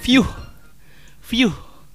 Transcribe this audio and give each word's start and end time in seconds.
View. 0.00 0.22
View. 1.22 1.50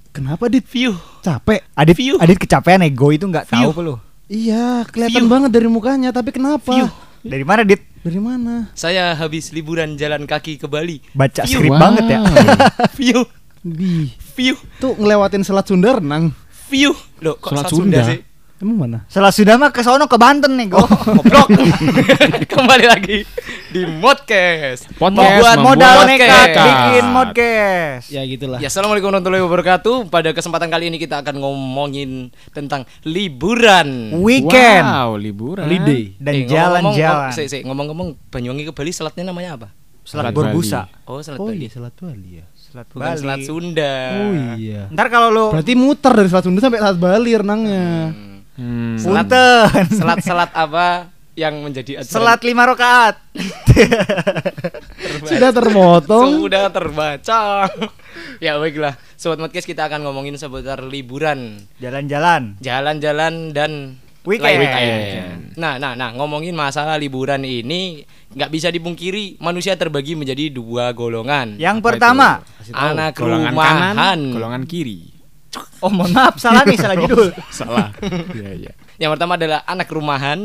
Kenapa 0.10 0.48
dit? 0.48 0.64
View. 0.64 0.96
Capek. 1.20 1.60
Adit, 1.76 1.96
View. 1.98 2.16
Adit 2.16 2.38
kecapean 2.38 2.80
ego 2.82 3.12
itu 3.12 3.26
nggak 3.26 3.50
tahu 3.50 3.70
lu. 3.84 3.96
Iya, 4.26 4.88
kelihatan 4.88 5.26
View. 5.26 5.32
banget 5.32 5.50
dari 5.52 5.68
mukanya, 5.68 6.10
tapi 6.10 6.32
kenapa? 6.32 6.72
View. 6.72 6.88
Dari 7.22 7.42
mana 7.42 7.66
Dit? 7.66 7.82
Dari 8.00 8.22
mana? 8.22 8.70
Saya 8.72 9.18
habis 9.18 9.50
liburan 9.50 9.98
jalan 9.98 10.24
kaki 10.24 10.62
ke 10.62 10.70
Bali. 10.70 11.02
Baca 11.12 11.42
View. 11.44 11.58
skrip 11.60 11.74
Wow. 11.74 11.82
banget 11.82 12.06
ya. 12.08 12.20
View. 12.96 13.20
Di 13.60 14.14
View. 14.38 14.56
tuh 14.78 14.94
ngelewatin 14.94 15.42
Selat 15.42 15.66
Sunda 15.66 15.98
renang. 15.98 16.30
View. 16.70 16.94
Loh, 17.20 17.34
kok 17.36 17.50
Selat 17.52 17.66
Selat 17.66 17.74
Sunda 17.74 17.98
Sunda? 17.98 18.10
sih? 18.14 18.20
Emang 18.66 18.82
mana? 18.82 19.00
Setelah 19.06 19.30
sudah 19.30 19.56
mah 19.56 19.70
ke 19.70 19.86
sono 19.86 20.10
ke 20.10 20.18
Banten 20.18 20.58
nih, 20.58 20.66
go. 20.66 20.82
Goblok. 20.82 21.54
Kembali 22.52 22.86
lagi 22.90 23.22
di 23.70 23.86
Modcast. 23.86 24.90
Podcast 24.90 24.98
Buat 24.98 25.14
membuat 25.14 25.58
modal 25.62 25.96
podcast. 26.02 26.10
nekat 26.10 26.48
bikin 26.58 27.06
modcast. 27.06 28.06
Ya 28.10 28.22
gitulah. 28.26 28.58
Ya, 28.58 28.66
Assalamualaikum 28.66 29.14
warahmatullahi 29.14 29.46
wabarakatuh. 29.46 30.10
Pada 30.10 30.34
kesempatan 30.34 30.74
kali 30.74 30.90
ini 30.90 30.98
kita 30.98 31.22
akan 31.22 31.38
ngomongin 31.38 32.34
tentang 32.50 32.90
liburan. 33.06 34.18
Weekend 34.18 34.82
Wow, 34.84 35.14
liburan. 35.14 35.62
Holiday. 35.62 36.18
dan 36.18 36.34
Eh, 36.34 36.38
ngomong-ngomong- 36.42 36.98
jalan-jalan. 36.98 37.30
sik, 37.38 37.62
Ngomong-ngomong, 37.62 38.08
Banyuwangi 38.28 38.66
ke 38.66 38.74
Bali 38.74 38.90
selatnya 38.90 39.30
namanya 39.30 39.62
apa? 39.62 39.68
Selat 40.02 40.26
Selat 40.26 40.34
Borbusa. 40.34 40.82
Oh, 41.06 41.22
selat 41.22 41.38
Oh 41.38 41.54
Bali. 41.54 41.62
iya, 41.62 41.70
Selat 41.70 41.94
Bali 41.96 42.30
ya. 42.42 42.46
Selat 42.56 42.88
Bukan 42.90 43.06
Bali. 43.06 43.20
selat 43.22 43.40
Sunda. 43.46 43.94
Oh 44.16 44.34
iya. 44.58 44.82
Ntar 44.90 45.08
kalau 45.08 45.30
lu 45.30 45.46
Berarti 45.54 45.74
muter 45.74 46.14
dari 46.14 46.28
Selat 46.28 46.46
Sunda 46.46 46.60
sampai 46.60 46.82
Selat 46.82 46.98
Bali 46.98 47.30
renangnya. 47.30 47.86
Hmm. 48.10 48.34
Hmm. 48.56 48.96
Selat-. 48.96 49.30
Selat-selat 49.92 50.52
apa 50.52 51.12
yang 51.36 51.60
menjadi 51.60 52.00
ajaran 52.00 52.08
Selat 52.10 52.42
lima 52.42 52.64
rakaat. 52.64 53.20
Sudah 55.28 55.52
termotong. 55.52 56.40
Sudah 56.40 56.72
terbaca. 56.72 57.68
ya 58.40 58.56
baiklah, 58.56 58.96
sobat 59.16 59.40
podcast 59.40 59.68
kita 59.68 59.86
akan 59.86 60.08
ngomongin 60.08 60.36
seputar 60.36 60.80
liburan, 60.82 61.60
Jalan-jalan. 61.78 62.56
jalan-jalan 62.60 63.52
dan 63.52 64.00
Weekend. 64.24 64.64
lain- 64.64 65.54
Nah, 65.56 65.78
nah, 65.78 65.94
nah, 65.94 66.12
ngomongin 66.12 66.52
masalah 66.52 66.96
liburan 66.96 67.44
ini 67.44 68.04
nggak 68.32 68.50
bisa 68.50 68.68
dipungkiri 68.68 69.38
manusia 69.38 69.76
terbagi 69.76 70.16
menjadi 70.16 70.50
dua 70.50 70.92
golongan. 70.92 71.56
Yang 71.56 71.78
Apa 71.80 71.86
pertama, 71.92 72.28
tahu. 72.42 72.74
Anak 72.76 73.12
golongan 73.14 73.52
rumahan. 73.54 73.96
kanan, 73.96 74.20
golongan 74.32 74.64
kiri. 74.66 75.15
Oh 75.80 75.90
mohon 75.90 76.12
maaf 76.12 76.36
salah 76.36 76.62
nih 76.62 76.76
salah 76.76 76.96
judul. 76.98 77.30
Salah. 77.52 77.90
Iya, 78.32 78.52
iya. 78.56 78.72
Yang 78.98 79.10
pertama 79.16 79.36
adalah 79.36 79.60
anak 79.64 79.88
rumahan, 79.88 80.40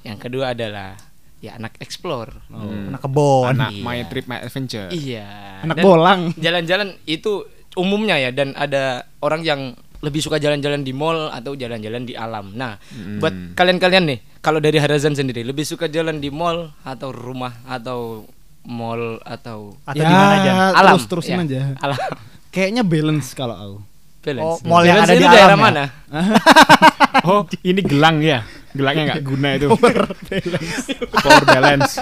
yang 0.00 0.16
kedua 0.16 0.52
adalah 0.52 0.94
ya 1.38 1.54
anak 1.54 1.78
explore. 1.78 2.34
Hmm. 2.46 2.90
Anak 2.90 3.00
kebon. 3.00 3.52
Anak 3.52 3.70
Iya. 3.72 3.82
My 3.82 3.98
Trip 4.04 4.26
My 4.26 4.38
Adventure. 4.40 4.88
Iya. 4.90 5.26
Anak 5.62 5.76
Dan 5.76 5.84
bolang. 5.84 6.20
Jalan-jalan 6.34 6.88
itu 7.04 7.44
umumnya 7.74 8.18
ya 8.18 8.30
dan 8.30 8.52
ada 8.52 9.02
orang 9.18 9.42
yang 9.42 9.60
lebih 9.98 10.18
suka 10.18 10.36
jalan-jalan 10.36 10.80
di 10.80 10.90
mall 10.90 11.26
atau 11.28 11.54
jalan-jalan 11.54 12.02
di 12.02 12.14
alam. 12.14 12.54
Nah, 12.54 12.78
Hmm. 12.88 13.18
buat 13.18 13.34
kalian-kalian 13.52 14.04
nih, 14.06 14.18
kalau 14.38 14.58
dari 14.58 14.78
Harazan 14.78 15.12
sendiri 15.12 15.42
lebih 15.42 15.62
suka 15.62 15.86
jalan 15.86 16.18
di 16.18 16.30
mall 16.30 16.70
atau 16.82 17.10
rumah 17.10 17.50
atau 17.64 18.22
mall 18.62 19.18
atau 19.20 19.74
Atau 19.82 19.96
di 19.96 20.02
mana 20.02 20.38
aja? 20.38 20.52
alam? 20.72 20.94
Terus 20.94 21.06
terusin 21.08 21.34
Ya, 21.34 21.42
aja. 21.42 21.60
Alam. 21.80 21.98
Kayaknya 22.48 22.82
balance 22.82 23.28
kalau 23.32 23.54
aku. 23.54 23.76
Balance. 24.18 24.60
Oh, 24.60 24.68
mall 24.68 24.84
yang 24.84 24.98
Balance 25.00 25.10
ada 25.10 25.14
di 25.16 25.26
daerah 25.26 25.46
alam 25.48 25.58
ya? 25.58 25.64
mana? 25.64 25.84
Oh, 27.28 27.42
ini 27.64 27.80
gelang 27.82 28.22
ya. 28.22 28.44
Gelangnya 28.70 29.16
nggak 29.16 29.24
guna 29.26 29.48
itu. 29.56 29.66
Power 31.18 31.42
balance. 31.48 31.98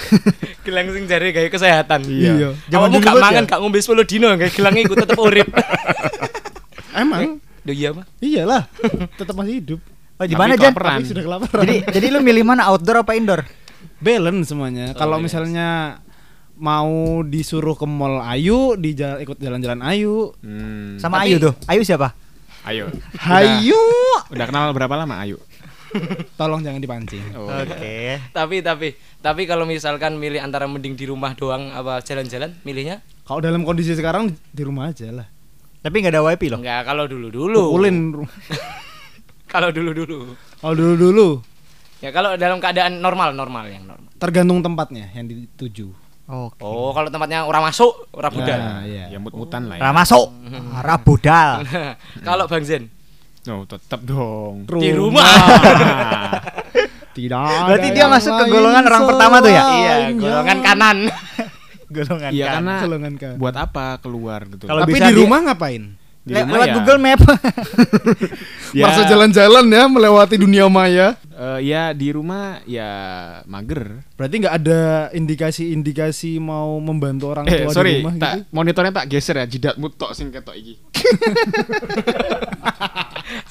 Gelang 0.64 0.86
sing 0.94 1.04
jare 1.04 1.28
gawe 1.34 1.48
kesehatan. 1.50 2.00
Iya. 2.08 2.54
Zaman 2.70 2.88
Kamu 2.88 2.94
dulu 2.96 3.04
gak 3.04 3.16
mangan 3.20 3.44
ya? 3.44 3.50
gak 3.50 3.58
ngombe 3.60 3.78
10 3.82 4.06
dino 4.06 4.26
gawe 4.32 4.50
gelangnya 4.50 4.82
iku 4.86 4.94
tetep 4.96 5.18
urip. 5.18 5.48
Emang? 7.02 7.42
Duh 7.66 7.74
iya 7.74 7.90
apa? 7.92 8.02
Iyalah, 8.22 8.62
tetap 9.18 9.34
masih 9.34 9.54
hidup. 9.60 9.80
Oh, 10.16 10.24
di 10.24 10.32
mana 10.38 10.56
Jan? 10.56 10.72
Tapi 10.72 11.04
sudah 11.04 11.22
kelaparan. 11.26 11.60
Jadi 11.66 11.76
jadi 11.92 12.06
lu 12.08 12.24
milih 12.24 12.46
mana 12.46 12.64
outdoor 12.70 13.04
apa 13.04 13.12
indoor? 13.12 13.42
balance 13.96 14.52
semuanya. 14.52 14.92
Oh, 14.92 14.96
Kalau 14.96 15.16
balance. 15.20 15.26
misalnya 15.32 15.66
mau 16.56 16.90
disuruh 17.22 17.72
ke 17.72 17.84
mall 17.84 18.20
Ayu, 18.20 18.74
di 18.74 18.92
jala- 18.92 19.18
ikut 19.18 19.36
jalan-jalan 19.36 19.80
Ayu. 19.80 20.32
Hmm. 20.40 20.96
Sama 20.96 21.20
Tapi- 21.20 21.28
Ayu 21.28 21.36
tuh. 21.40 21.54
Ayu 21.66 21.82
siapa? 21.82 22.16
Ayo. 22.64 22.90
Hayu. 23.16 23.78
Udah 24.28 24.44
kenal 24.44 24.72
berapa 24.72 24.96
lama 24.96 25.16
Ayo? 25.18 25.38
Tolong 26.38 26.60
jangan 26.60 26.82
dipancing. 26.82 27.22
Oh. 27.32 27.46
Oke. 27.46 28.18
Tapi 28.30 28.60
tapi 28.60 28.88
tapi 29.18 29.42
kalau 29.44 29.64
misalkan 29.64 30.16
milih 30.16 30.40
antara 30.40 30.66
mending 30.66 30.92
di 30.92 31.06
rumah 31.06 31.32
doang 31.32 31.70
apa 31.70 32.02
jalan-jalan, 32.02 32.52
milihnya? 32.62 33.00
Kalau 33.22 33.38
dalam 33.38 33.62
kondisi 33.62 33.92
sekarang 33.92 34.34
di 34.50 34.62
rumah 34.62 34.90
aja 34.90 35.08
lah. 35.08 35.26
Tapi 35.80 35.94
nggak 35.96 36.12
ada 36.12 36.22
wifi 36.22 36.50
loh. 36.50 36.58
Enggak, 36.58 36.82
kalau 36.84 37.06
dulu-dulu. 37.06 37.70
Pukulin. 37.70 37.96
Kalau 39.46 39.70
dulu-dulu. 39.70 40.34
Kalau 40.58 40.74
dulu-dulu 40.74 41.28
Ya 41.96 42.12
kalau 42.12 42.36
dalam 42.36 42.60
keadaan 42.60 43.00
normal, 43.00 43.32
normal 43.32 43.72
yang 43.72 43.88
normal. 43.88 44.10
tergantung 44.18 44.60
tempatnya 44.60 45.08
yang 45.12 45.24
dituju. 45.24 45.96
Oke. 46.26 46.58
Oh, 46.58 46.90
kalau 46.90 47.06
tempatnya 47.06 47.42
orang 47.42 47.62
masuk, 47.64 48.10
orang 48.10 48.32
budal. 48.32 48.58
Nah, 48.58 48.82
iya. 48.82 49.06
Ya 49.08 49.18
mut-mutan 49.18 49.66
lah 49.66 49.78
ya. 49.78 49.82
Ramasuk. 49.84 50.26
Rabudal. 50.86 51.50
kalau 52.26 52.44
Bang 52.46 52.62
Zen 52.62 52.90
No, 53.46 53.62
tetap 53.62 54.02
dong. 54.02 54.66
di 54.66 54.90
rumah. 54.90 55.22
Tidak. 57.16 57.58
Berarti 57.64 57.88
dia 57.90 58.06
masuk 58.06 58.32
ke 58.34 58.44
golongan 58.46 58.82
orang 58.84 59.02
pertama 59.06 59.36
tuh 59.38 59.48
ya? 59.48 59.62
iya, 59.72 59.94
golongan 60.10 60.58
kanan. 60.60 60.96
Golongan 61.86 62.30
Iya 62.30 62.44
kan. 62.44 62.54
karena 62.58 62.74
Golongan 62.82 63.14
kan. 63.14 63.34
buat 63.38 63.54
apa 63.54 63.86
keluar 63.98 64.40
gitu. 64.44 64.66
Kalau 64.66 64.82
Tapi 64.82 64.92
di 64.92 65.00
dia- 65.00 65.14
rumah 65.14 65.38
ngapain? 65.42 65.82
Di 66.26 66.32
Le- 66.34 66.42
rumah 66.42 66.54
lewat 66.58 66.66
ya, 66.66 66.74
Google 66.74 66.98
Map. 66.98 67.20
ya, 68.74 68.84
Masa 68.84 69.02
jalan-jalan 69.06 69.64
ya 69.64 69.84
melewati 69.86 70.34
dunia 70.36 70.66
maya. 70.66 71.14
Eh, 71.36 71.60
ya 71.68 71.92
di 71.92 72.08
rumah 72.10 72.64
ya 72.64 72.90
mager. 73.44 74.08
Berarti 74.16 74.34
nggak 74.40 74.56
ada 74.64 74.80
indikasi-indikasi 75.12 76.40
mau 76.40 76.80
membantu 76.80 77.36
orang 77.36 77.44
Eh 77.46 77.68
tua 77.68 77.76
sorry, 77.76 77.92
di 77.92 77.96
rumah 78.02 78.14
tak, 78.16 78.32
gitu? 78.40 78.56
monitornya 78.56 78.92
tak 78.96 79.06
geser 79.12 79.36
ya, 79.38 79.46
jidatmu 79.46 79.86
tok 79.94 80.16
sing 80.16 80.32
ketok 80.32 80.56
iki. 80.56 80.74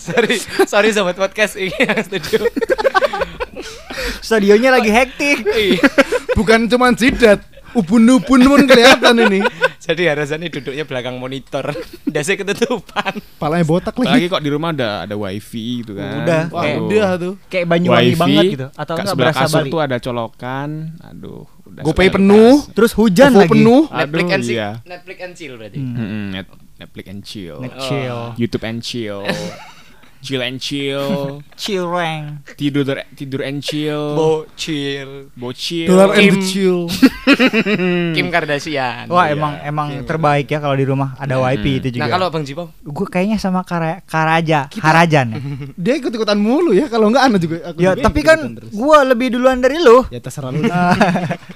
sorry, 0.09 0.35
sorry 0.66 0.90
sobat 0.91 1.16
podcast 1.16 1.56
ini 1.62 1.78
studio. 2.01 2.50
Studionya 4.25 4.74
lagi 4.74 4.90
hektik. 4.90 5.45
Iya. 5.45 5.85
Bukan 6.35 6.68
cuma 6.68 6.91
jidat, 6.91 7.40
ubun-ubun 7.75 8.41
pun 8.41 8.62
kelihatan 8.63 9.16
ini. 9.22 9.40
Jadi 9.86 10.09
Harazan 10.09 10.41
ini 10.41 10.50
duduknya 10.50 10.81
belakang 10.81 11.16
monitor. 11.16 11.69
Dasnya 12.13 12.36
ketutupan. 12.36 13.22
Palanya 13.38 13.63
botak 13.63 13.94
Lagi 13.96 14.25
lagi. 14.25 14.25
kok 14.28 14.41
di 14.41 14.50
rumah 14.50 14.74
ada 14.74 15.06
ada 15.06 15.13
wifi 15.13 15.84
gitu 15.84 15.94
kan. 15.94 16.25
Udah, 16.25 16.41
Wah, 16.50 16.63
kayak- 16.66 16.81
udah 16.81 17.09
tuh. 17.16 17.34
Kayak 17.46 17.66
Banyuwangi 17.69 18.09
Wifi, 18.09 18.18
banget 18.18 18.44
gitu. 18.50 18.68
Atau 18.74 18.94
enggak 18.96 19.08
sebelah 19.08 19.30
berasa 19.30 19.40
kasur 19.46 19.62
Bali. 19.62 19.69
tuh 19.69 19.81
ada 19.84 19.97
colokan. 20.00 20.69
Aduh, 21.06 21.44
udah 21.66 21.81
GoPay 21.86 22.08
penuh. 22.09 22.53
kas. 22.58 22.74
Terus 22.74 22.91
hujan 22.97 23.30
OVO 23.30 23.40
lagi. 23.40 23.52
penuh. 23.53 23.81
Netflix 23.86 24.25
Aduh, 24.25 24.34
and 24.34 24.44
chill. 24.44 24.56
iya. 24.56 24.69
Netflix 24.81 25.18
and 25.19 25.34
chill 25.36 25.53
berarti. 25.53 25.80
Hmm. 25.80 26.30
Netflix 26.75 27.06
and 27.06 27.22
chill. 27.22 27.57
Net 27.62 27.75
chill. 27.78 28.19
YouTube 28.36 28.63
and 28.63 28.80
chill. 28.81 29.22
chill 30.25 30.41
and 30.41 30.58
chill. 30.58 31.40
Chill 31.62 31.86
rank. 31.86 32.50
tidur 32.58 32.84
tidur 33.13 33.46
and 33.46 33.62
chill. 33.62 34.18
Bocil. 34.18 35.30
Bocil. 35.38 35.86
Dollar 35.86 36.18
and 36.18 36.19
Kim. 36.19 36.34
the 36.34 36.41
chill. 36.41 36.80
Kim 38.18 38.28
Kardashian. 38.34 39.06
Wah, 39.08 39.30
Iya. 39.30 39.38
emang 39.38 39.53
emang 39.62 39.88
terbaik 40.03 40.50
ya 40.50 40.58
kalau 40.58 40.74
di 40.74 40.84
rumah 40.84 41.13
ada 41.22 41.38
wifi 41.38 41.78
itu 41.78 41.88
juga. 41.96 42.03
Nah, 42.03 42.09
kalau 42.09 42.28
Bang 42.34 42.44
Jipo 42.44 42.74
gue 42.74 43.08
kayaknya 43.08 43.38
sama 43.38 43.62
Kara, 43.62 44.02
Karaja, 44.03 44.68
Karajan 44.74 45.28
ya. 45.31 45.40
Dia 45.86 45.94
ikut-ikutan 46.02 46.36
mulu 46.42 46.74
ya. 46.74 46.90
Kalau 46.90 47.13
enggak 47.13 47.24
Ana 47.30 47.38
juga 47.38 47.62
aku 47.72 47.78
ya, 47.78 47.94
juga 47.94 48.03
tapi 48.09 48.19
kan 48.25 48.40
gue 48.57 48.97
lebih 49.06 49.28
duluan 49.38 49.62
dari 49.62 49.78
lu. 49.78 50.02
ya 50.09 50.18
terserah 50.18 50.50
lu. 50.50 50.66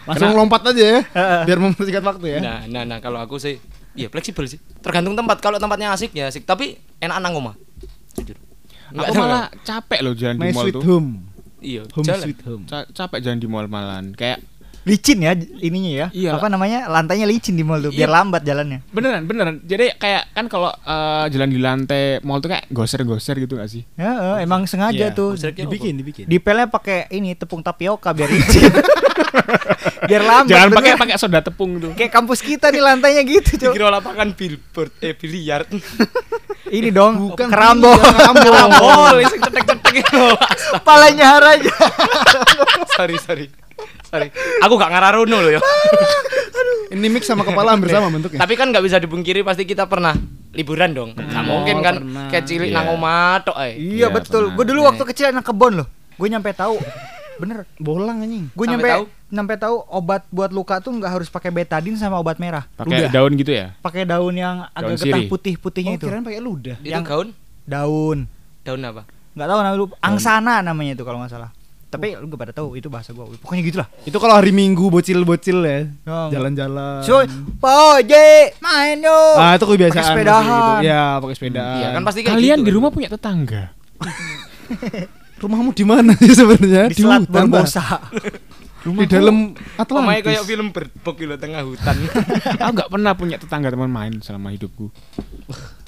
Langsung 0.06 0.38
lompat 0.38 0.70
aja 0.70 0.84
ya. 0.86 1.00
Biar 1.44 1.58
mempersingkat 1.58 2.06
waktu 2.06 2.38
ya. 2.38 2.40
Nah, 2.40 2.60
nah, 2.70 2.84
nah 2.86 2.98
kalau 3.02 3.18
aku 3.18 3.42
sih 3.42 3.58
Iya 4.00 4.08
fleksibel 4.08 4.48
sih. 4.48 4.64
Tergantung 4.80 5.18
tempat. 5.18 5.44
Kalau 5.44 5.60
tempatnya 5.60 5.92
asik 5.92 6.16
ya 6.16 6.32
asik. 6.32 6.48
Tapi 6.48 6.80
enak 7.04 7.20
nang 7.20 7.36
rumah. 7.36 7.56
Jujur. 8.16 8.38
Aku 8.92 9.14
malah 9.16 9.48
capek 9.62 10.00
loh 10.00 10.14
jalan 10.14 10.36
My 10.36 10.46
di 10.46 10.54
mall 10.54 10.66
sweet 10.66 10.76
tuh. 10.76 10.84
home. 10.84 11.10
iya 11.60 11.82
Home 11.90 12.06
jalan. 12.06 12.24
sweet 12.24 12.40
home. 12.42 12.64
Ca- 12.66 12.90
capek 12.90 13.20
jalan 13.20 13.38
di 13.38 13.46
mall 13.46 13.66
malan. 13.66 14.12
Kayak 14.14 14.42
Licin 14.80 15.20
ya 15.20 15.36
ininya 15.36 15.92
ya. 15.92 16.08
Iya. 16.10 16.32
Apa 16.34 16.48
namanya? 16.48 16.88
Lantainya 16.88 17.28
licin 17.28 17.54
di 17.54 17.62
mall 17.62 17.78
tuh 17.80 17.92
biar 17.92 18.08
Iya. 18.08 18.16
lambat 18.16 18.42
jalannya. 18.42 18.80
beneran 18.90 19.22
beneran. 19.24 19.56
Jadi 19.62 19.92
kayak 19.94 20.32
kan 20.32 20.48
kalau 20.48 20.72
eh, 20.72 21.26
jalan 21.30 21.46
di 21.48 21.60
lantai 21.60 22.04
mall 22.22 22.40
tuh 22.40 22.50
kayak 22.50 22.66
goser-goser 22.68 23.38
gitu 23.38 23.54
gak 23.56 23.68
sih? 23.68 23.84
Ya, 23.94 24.40
eh, 24.40 24.48
emang 24.48 24.64
sengaja 24.66 25.12
Iya. 25.12 25.14
tuh. 25.14 25.36
Dibikin, 25.36 25.94
dibikin. 25.94 26.26
Dipelnya 26.26 26.66
pakai 26.66 27.12
ini 27.12 27.36
tepung 27.36 27.60
tapioka 27.60 28.10
biar 28.10 28.32
licin. 28.32 28.72
biar 30.06 30.22
lambat. 30.22 30.50
Jangan 30.50 30.70
pakai 30.72 30.92
pakai 30.96 31.16
soda 31.16 31.40
tepung 31.40 31.72
tuh. 31.78 31.92
Kayak 31.94 32.12
kampus 32.14 32.40
kita 32.40 32.70
nih 32.70 32.80
lantainya 32.80 33.24
gitu, 33.24 33.58
Cok. 33.58 33.74
Dikira 33.74 33.90
lapangan 33.90 34.32
billboard 34.32 34.92
eh 35.00 35.14
biliar. 35.14 35.68
Ini 36.70 36.94
dong, 36.94 37.34
Bukan 37.34 37.50
kerambol. 37.50 37.98
biliar, 37.98 38.14
Karambol, 38.30 39.16
sing 39.26 39.42
cetek-cetek 39.42 39.96
itu. 40.06 40.22
Palanya 40.80 41.26
haraja. 41.34 41.74
sorry, 42.98 43.18
sorry. 43.18 43.46
Sorry. 44.06 44.30
Aku 44.62 44.78
gak 44.78 44.90
ngararono 44.90 45.38
loh 45.40 45.52
ya. 45.52 45.62
Ini 46.90 47.06
mix 47.08 47.26
sama 47.26 47.42
kepala 47.42 47.74
hampir 47.74 47.90
sama 47.90 48.10
bentuknya. 48.10 48.38
Tapi 48.38 48.54
kan 48.54 48.70
nggak 48.70 48.82
bisa 48.82 48.98
dipungkiri 48.98 49.42
pasti 49.42 49.62
kita 49.64 49.86
pernah 49.86 50.14
liburan 50.52 50.90
dong. 50.92 51.10
Nggak 51.14 51.44
mungkin 51.46 51.76
kan 51.80 51.96
pernah. 52.02 52.26
kayak 52.28 52.46
cilik 52.46 52.70
Iya. 52.70 52.76
nang 52.76 52.88
omah 52.92 53.46
tok 53.46 53.54
ae. 53.56 53.74
Iya 53.74 53.94
Iya, 53.96 54.08
betul. 54.10 54.44
Gue 54.54 54.66
dulu 54.66 54.86
waktu 54.86 55.04
kecil 55.06 55.30
anak 55.30 55.46
kebon 55.46 55.74
loh. 55.78 55.88
Gue 56.18 56.28
nyampe 56.28 56.50
tahu. 56.52 56.82
Bener. 57.40 57.64
Bolang 57.76 58.20
anjing. 58.20 58.52
Gue 58.52 58.66
Sampai 58.66 58.76
nyampe 58.76 58.90
tahu? 58.90 59.04
nyampe 59.30 59.54
tahu 59.56 59.76
obat 59.88 60.22
buat 60.30 60.50
luka 60.50 60.76
tuh 60.78 60.92
nggak 60.92 61.12
harus 61.12 61.28
pakai 61.28 61.50
betadin 61.50 61.96
sama 61.96 62.18
obat 62.18 62.38
merah. 62.38 62.68
Pakai 62.72 63.08
daun 63.08 63.34
gitu 63.34 63.50
ya? 63.50 63.74
Pakai 63.80 64.04
daun 64.04 64.34
yang 64.34 64.68
agak 64.70 64.98
sirih. 64.98 65.14
getah 65.16 65.22
putih-putihnya 65.28 65.92
Oh, 65.92 65.98
itu. 65.98 66.06
kirain 66.06 66.22
pakai 66.22 66.40
ludah. 66.40 66.78
Yang- 66.82 67.06
gaun 67.06 67.28
Daun. 67.64 68.20
daun 68.62 68.82
apa? 68.84 69.04
Nggak 69.32 69.48
tahu 69.48 69.60
namanya 69.60 69.78
lupa. 69.78 69.96
Angsana 70.00 70.60
namanya 70.60 70.92
itu 70.94 71.04
kalau 71.04 71.20
nggak 71.20 71.32
salah. 71.32 71.52
Tapi 71.90 72.14
lu 72.14 72.30
gak 72.30 72.38
pada 72.40 72.54
tahu 72.54 72.78
itu 72.78 72.86
bahasa 72.86 73.10
gua. 73.12 73.26
Pokoknya 73.34 73.66
gitulah. 73.66 73.88
Itu 74.04 74.18
kalau 74.18 74.38
hari 74.38 74.54
Minggu 74.54 74.94
bocil-bocil 74.94 75.58
ya. 75.60 75.90
Oh. 76.06 76.30
Jalan-jalan. 76.30 77.02
So, 77.02 77.18
Poje, 77.58 78.54
main 78.62 79.02
yuk. 79.02 79.34
Ah, 79.34 79.58
itu 79.58 79.66
kebiasaan. 79.66 79.98
Pakai 79.98 80.06
sepedahan. 80.08 80.46
gitu. 80.78 80.86
Ya, 80.86 81.18
pakai 81.18 81.36
sepedaan. 81.36 81.76
Iya 81.76 81.88
kan 81.90 82.02
pasti 82.06 82.20
kayak 82.22 82.36
Kalian 82.38 82.58
gitu 82.58 82.62
di 82.62 82.70
kan. 82.70 82.78
rumah 82.78 82.92
punya 82.94 83.10
tetangga? 83.10 83.64
Rumahmu 85.40 85.72
di 85.72 85.84
mana 85.84 86.12
sih 86.14 86.32
sebenarnya? 86.32 86.88
di 86.88 86.96
Selat 86.98 87.24
hutan, 87.24 87.48
Pak. 87.48 87.64
Barbosa. 87.64 87.86
Di 88.80 89.06
dalam 89.08 89.52
Omae 89.52 89.76
Atlantis. 89.78 90.24
kayak 90.24 90.44
film 90.46 90.68
berbok 90.72 91.16
di 91.16 91.26
tengah 91.36 91.62
hutan. 91.62 91.96
Aku 92.64 92.72
nggak 92.74 92.90
pernah 92.90 93.12
punya 93.12 93.36
tetangga 93.36 93.68
teman 93.68 93.88
main 93.88 94.20
selama 94.20 94.50
hidupku. 94.50 94.88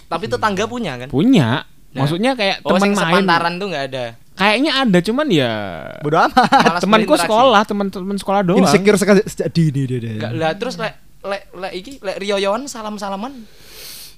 Tapi 0.05 0.25
tetangga 0.27 0.63
punya 0.65 0.99
kan? 0.99 1.07
Punya. 1.07 1.63
Nah. 1.91 2.03
Maksudnya 2.03 2.35
kayak 2.35 2.63
Oh, 2.63 2.75
teman 2.75 2.91
main. 2.91 2.99
sepantaran 2.99 3.53
tuh 3.55 3.67
nggak 3.67 3.85
ada. 3.91 4.05
Kayaknya 4.31 4.71
ada 4.73 4.99
cuman 5.01 5.27
ya 5.29 5.51
Bodoh 5.99 6.19
amat. 6.21 6.79
Temanku 6.79 7.13
sekolah, 7.13 7.61
teman-teman 7.63 8.17
sekolah 8.17 8.41
doang. 8.41 8.59
insecure 8.59 8.95
sekali 8.95 9.21
sejak 9.23 9.51
dini 9.51 9.81
dia. 9.85 9.99
dia. 9.99 10.11
Nggak 10.17 10.31
lah 10.33 10.51
terus 10.55 10.75
lek 10.75 10.95
lek 11.21 11.43
lek 11.53 11.71
iki 11.73 11.91
lek 11.99 12.17
riyoyoan 12.17 12.65
salam-salaman. 12.65 13.43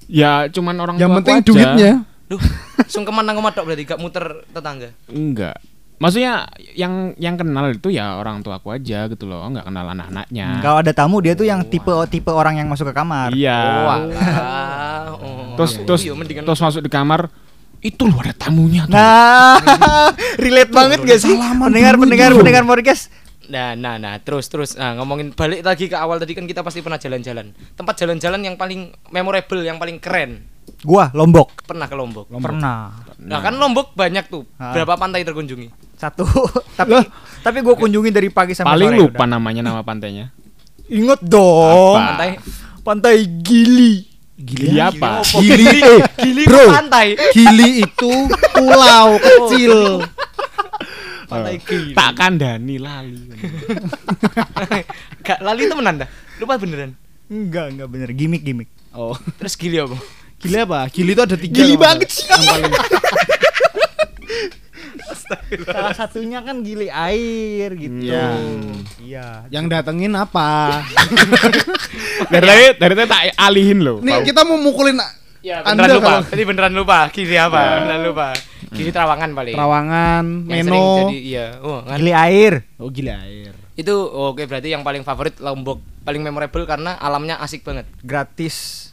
Ya 0.05 0.47
cuman 0.47 0.75
orang 0.77 0.95
Yang 0.97 1.11
penting 1.21 1.35
aja. 1.35 1.45
duitnya. 1.45 1.91
Duh, 2.33 2.41
sungkeman 2.89 3.21
nang 3.21 3.37
omah 3.37 3.53
tok 3.53 3.69
berarti 3.69 3.85
gak 3.85 4.01
muter 4.01 4.41
tetangga. 4.49 4.89
Enggak. 5.05 5.61
Maksudnya 6.01 6.49
yang 6.73 7.13
yang 7.21 7.37
kenal 7.37 7.69
itu 7.69 7.93
ya 7.93 8.17
orang 8.17 8.41
tua 8.41 8.57
aku 8.57 8.73
aja 8.73 9.05
gitu 9.07 9.29
loh, 9.29 9.45
nggak 9.53 9.69
kenal 9.69 9.85
anak-anaknya. 9.93 10.59
Kalau 10.59 10.77
ada 10.81 10.91
tamu 10.91 11.21
dia 11.21 11.37
tuh 11.37 11.45
yang 11.45 11.61
tipe 11.63 11.93
tipe 12.09 12.27
orang 12.33 12.57
yang 12.57 12.67
masuk 12.67 12.89
ke 12.91 12.93
kamar. 12.97 13.31
Iya. 13.31 13.55
Oh, 13.61 13.87
alah. 13.87 15.05
Oh. 15.15 15.55
Terus 15.61 15.71
Iya, 15.77 15.85
terus 15.85 16.01
iya, 16.03 16.13
mendingan 16.17 16.43
terus 16.43 16.59
masuk 16.59 16.81
di 16.81 16.91
kamar 16.91 17.29
itu 17.83 18.03
loh 18.09 18.19
ada 18.19 18.33
tamunya 18.33 18.83
tuh. 18.89 18.97
Nah, 18.97 19.59
relate 20.43 20.71
banget 20.73 20.99
gak 21.05 21.19
sih? 21.23 21.35
Pendengar 21.37 21.93
dulu 21.95 22.03
pendengar 22.09 22.29
itu. 22.33 22.39
pendengar 22.41 22.63
podcast. 22.65 23.13
Nah, 23.51 23.75
nah, 23.75 23.99
nah, 23.99 24.15
terus, 24.23 24.47
terus, 24.47 24.79
nah, 24.79 24.95
ngomongin 24.95 25.35
balik 25.35 25.67
lagi 25.67 25.91
ke 25.91 25.99
awal 25.99 26.15
tadi 26.15 26.31
kan 26.31 26.47
kita 26.47 26.63
pasti 26.63 26.79
pernah 26.79 26.95
jalan-jalan. 26.95 27.51
Tempat 27.75 27.95
jalan-jalan 27.99 28.39
yang 28.39 28.55
paling 28.55 28.95
memorable, 29.11 29.61
yang 29.67 29.75
paling 29.75 29.99
keren. 29.99 30.47
Gua 30.83 31.07
Lombok. 31.15 31.63
Pernah 31.63 31.87
ke 31.87 31.95
Lombok. 31.95 32.27
Pernah. 32.29 32.91
Nah, 33.17 33.39
kan 33.39 33.55
Lombok 33.55 33.95
banyak 33.95 34.27
tuh. 34.27 34.43
Ah. 34.59 34.75
Berapa 34.75 34.99
pantai 34.99 35.23
terkunjungi? 35.23 35.71
Satu. 35.95 36.27
tapi 36.79 36.99
tapi 37.39 37.57
gua 37.63 37.79
kunjungi 37.79 38.11
dari 38.11 38.27
pagi 38.27 38.51
sampai 38.51 38.75
Paling 38.75 38.89
sore. 38.91 38.99
lupa 39.07 39.23
udah. 39.23 39.29
namanya 39.31 39.61
nama 39.63 39.79
pantainya. 39.79 40.35
Ingat 40.91 41.23
dong. 41.23 41.95
Apa? 41.95 42.03
Pantai. 42.11 42.29
Pantai 42.83 43.15
Gili. 43.39 44.11
Gili 44.33 44.75
apa? 44.75 45.23
Gili, 45.23 45.79
eh, 45.79 46.03
Gili 46.19 46.43
bro. 46.43 46.67
pantai. 46.67 47.15
Gili 47.31 47.79
itu 47.79 48.11
pulau 48.51 49.15
kecil. 49.23 50.03
Pantai 51.31 51.63
Gili. 51.63 51.95
Tak 51.95 52.11
kandani 52.11 52.75
lali. 52.75 53.23
Gak 55.25 55.39
lali 55.39 55.63
temenan 55.63 56.03
dah. 56.03 56.09
Lupa 56.43 56.59
beneran. 56.59 56.91
Enggak, 57.31 57.71
enggak 57.71 57.87
bener. 57.87 58.09
Gimik 58.11 58.43
gimik. 58.43 58.67
Oh, 58.91 59.15
Terus 59.39 59.55
Gili 59.55 59.79
apa? 59.79 59.95
Gili 60.43 60.57
apa? 60.59 60.79
Gili 60.91 61.11
itu 61.11 61.21
ada 61.23 61.37
tiga. 61.39 61.55
Gili 61.55 61.75
banget 61.75 62.09
sih. 62.11 62.27
salah. 62.27 62.43
Yang 62.43 62.67
paling 62.67 62.73
Salah 65.63 65.93
satunya 65.95 66.39
kan 66.41 66.61
gili 66.61 66.87
air 66.89 67.69
gitu. 67.77 67.95
Iya. 68.03 68.25
Iya. 68.99 69.27
yang 69.49 69.69
datengin 69.69 70.13
apa? 70.13 70.81
dari 72.33 72.45
tadi 72.45 72.63
dari 72.75 72.93
tadi 72.93 73.07
tak 73.07 73.21
alihin 73.37 73.79
loh. 73.81 73.97
Nih 74.01 74.25
kita 74.25 74.43
mau 74.43 74.57
mukulin 74.57 74.97
Ya, 75.43 75.59
Anda 75.59 75.83
beneran 75.83 75.95
lupa. 75.99 76.07
kalau- 76.07 76.25
Tadi 76.31 76.43
beneran 76.47 76.73
lupa. 76.73 76.99
Gili 77.11 77.35
apa? 77.35 77.61
Beneran 77.83 78.01
lupa. 78.07 78.27
Gili 78.71 78.89
Trawangan 78.95 79.29
paling. 79.35 79.55
Terawangan, 79.59 80.25
Yang 80.47 80.59
Meno. 80.63 80.83
jadi 81.03 81.17
iya. 81.19 81.47
Oh, 81.59 81.83
kan. 81.83 81.99
Gili 81.99 82.11
air. 82.15 82.53
Oh, 82.79 82.87
gili 82.87 83.11
air. 83.11 83.51
Itu 83.75 83.91
oke 84.07 84.47
berarti 84.47 84.71
yang 84.71 84.87
paling 84.87 85.03
favorit 85.03 85.35
Lombok 85.43 85.83
paling 86.07 86.23
memorable 86.23 86.63
karena 86.63 86.95
alamnya 86.95 87.43
asik 87.43 87.67
banget. 87.67 87.83
Gratis. 87.99 88.89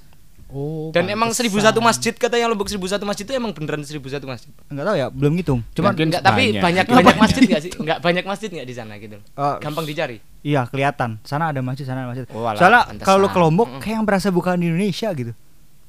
Oh. 0.50 0.91
Dan 0.91 1.06
emang 1.06 1.31
pantesan. 1.31 1.47
1001 1.73 1.79
masjid 1.81 2.12
katanya 2.12 2.47
Lombok 2.47 2.67
1001 2.67 2.99
masjid 3.02 3.23
itu 3.23 3.32
emang 3.32 3.50
beneran 3.50 3.81
1001 3.81 4.02
masjid. 4.25 4.50
Enggak 4.67 4.85
tahu 4.85 4.97
ya, 4.97 5.06
belum 5.08 5.32
ngitung. 5.35 5.61
Cuman 5.73 5.91
Mungkin 5.93 6.06
Enggak, 6.11 6.23
tapi 6.23 6.43
banyak. 6.50 6.61
banyak 6.61 6.85
banyak 6.88 7.17
masjid 7.17 7.43
enggak 7.44 7.62
sih? 7.62 7.73
Enggak 7.73 7.99
banyak 8.00 8.25
masjid 8.25 8.49
enggak 8.50 8.67
di 8.67 8.75
sana 8.75 8.93
gitu. 8.97 9.17
eh, 9.17 9.56
Gampang 9.58 9.85
dicari. 9.85 10.17
iya 10.41 10.67
kelihatan. 10.67 11.23
Sana 11.23 11.49
ada 11.49 11.61
masjid, 11.61 11.85
sana 11.85 12.02
ada 12.02 12.11
masjid. 12.11 12.26
Oh, 12.31 12.43
alah, 12.43 12.56
Soalnya 12.56 12.82
kalau 13.00 13.26
ke 13.26 13.38
Lombok 13.38 13.69
kayak 13.79 13.94
yang 13.94 14.05
berasa 14.05 14.29
bukan 14.29 14.56
di 14.56 14.67
Indonesia 14.67 15.08
gitu. 15.12 15.32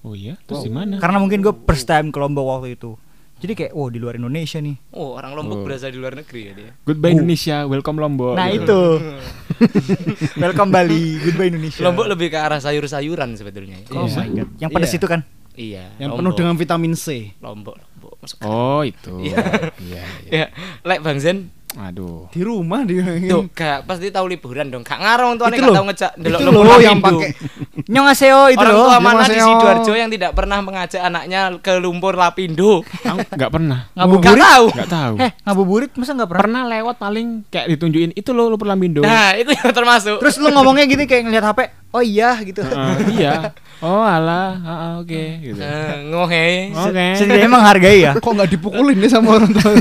Oh 0.01 0.13
iya, 0.13 0.33
terus 0.43 0.61
di 0.61 0.69
mana? 0.69 0.97
Karena 0.97 1.17
mungkin 1.17 1.39
gue 1.39 1.53
first 1.63 1.85
time 1.85 2.09
ke 2.09 2.17
Lombok 2.17 2.41
waktu 2.43 2.73
itu. 2.73 2.97
Jadi 3.41 3.53
kayak, 3.55 3.71
wow 3.71 3.89
di 3.89 3.97
luar 3.97 4.13
Indonesia 4.15 4.57
nih. 4.57 4.75
Oh, 4.93 5.17
orang 5.17 5.33
Lombok 5.33 5.57
Oh. 5.57 5.65
berasa 5.65 5.89
di 5.89 5.97
luar 5.97 6.13
negeri 6.13 6.41
ya 6.43 6.53
dia. 6.53 6.71
Goodbye 6.79 7.11
Indonesia, 7.11 7.65
welcome 7.65 7.97
Lombok. 7.97 8.37
Nah 8.37 8.47
gitu. 8.47 8.61
itu. 8.61 8.81
Welcome 10.41 10.69
Bali, 10.69 11.17
goodbye 11.19 11.49
Indonesia. 11.49 11.81
Lombok 11.81 12.05
lebih 12.07 12.29
ke 12.29 12.37
arah 12.37 12.57
sayur-sayuran 12.57 13.33
sebetulnya. 13.33 13.81
Oh 13.89 14.05
Iya. 14.05 14.15
my 14.15 14.27
god. 14.31 14.49
Yang 14.57 14.69
pedas 14.71 14.87
Iya. 14.87 14.97
itu 14.97 15.07
kan? 15.07 15.21
Iya. 15.51 15.83
Yang 15.95 16.07
Lombok. 16.07 16.17
penuh 16.17 16.33
dengan 16.35 16.55
vitamin 16.55 16.93
C. 16.93 17.05
Lombok, 17.37 17.75
Lombok. 17.75 18.13
Masuk. 18.17 18.37
Oh 18.41 18.81
itu. 18.81 19.13
Iya. 19.21 19.37
Iya. 19.79 20.03
iya. 20.23 20.37
Ya, 20.39 20.45
lek 20.83 21.01
Bang 21.01 21.17
Zen 21.17 21.49
Aduh. 21.71 22.27
Di 22.29 22.43
rumah 22.43 22.83
dia. 22.83 22.99
Tuh, 23.31 23.47
gak 23.49 23.87
pasti 23.87 24.11
tahu 24.11 24.27
liburan 24.27 24.67
dong. 24.67 24.83
Gak 24.83 24.99
ngarong 24.99 25.39
tuane 25.39 25.55
Itu 25.55 25.63
gak 25.63 25.71
tahu 25.71 25.85
ngejak 25.87 26.11
ndelok 26.19 26.35
Itu 26.35 26.45
Lombok 26.45 26.63
loh 26.67 26.79
yang 26.79 26.99
pakai 26.99 27.29
Nyongaseo 27.91 28.41
itu 28.47 28.63
Orang 28.63 28.71
loh. 28.71 28.87
tua 28.87 28.97
mana 29.03 29.27
di. 29.27 29.35
Sidoarjo 29.35 29.91
yang 29.91 30.07
tidak 30.07 30.31
pernah 30.31 30.63
mengajak 30.63 31.03
anaknya 31.03 31.59
ke 31.59 31.75
lumpur 31.75 32.15
Lapindo? 32.15 32.87
Aku 33.03 33.19
nggak 33.27 33.51
pernah. 33.51 33.91
Gak 33.91 33.99
Ngabuburit. 33.99 34.39
tahu. 34.39 34.65
Nggak 34.71 34.89
tahu. 34.89 35.13
Eh, 35.19 35.31
ngabuburit 35.43 35.91
masa 35.99 36.11
nggak 36.15 36.29
pernah? 36.31 36.43
Pernah 36.47 36.61
lewat 36.71 36.95
paling 36.95 37.27
kayak 37.51 37.67
ditunjukin 37.67 38.11
itu 38.15 38.31
loh 38.31 38.47
lu 38.47 38.55
Lambindo. 38.55 39.03
Nah, 39.03 39.35
itu 39.35 39.51
yang 39.51 39.75
termasuk. 39.75 40.23
Terus 40.23 40.39
lu 40.39 40.47
ngomongnya 40.49 40.87
gini 40.87 41.03
kayak 41.03 41.27
ngeliat 41.27 41.43
HP. 41.43 41.59
Oh 41.91 41.99
iya 41.99 42.39
gitu. 42.39 42.63
Heeh, 42.63 42.95
iya. 43.19 43.51
Oh 43.83 43.99
alah, 43.99 44.55
Heeh, 44.55 44.91
oke 45.03 45.23
gitu. 45.43 45.59
Eh, 45.59 45.95
ngohe. 46.07 46.47
Oke. 46.71 47.05
Setidaknya 47.19 47.49
menghargai 47.51 47.99
ya. 47.99 48.11
kok 48.15 48.31
nggak 48.31 48.47
dipukulin 48.47 48.95
nih 48.95 49.11
sama 49.11 49.35
orang 49.35 49.51
tua. 49.51 49.75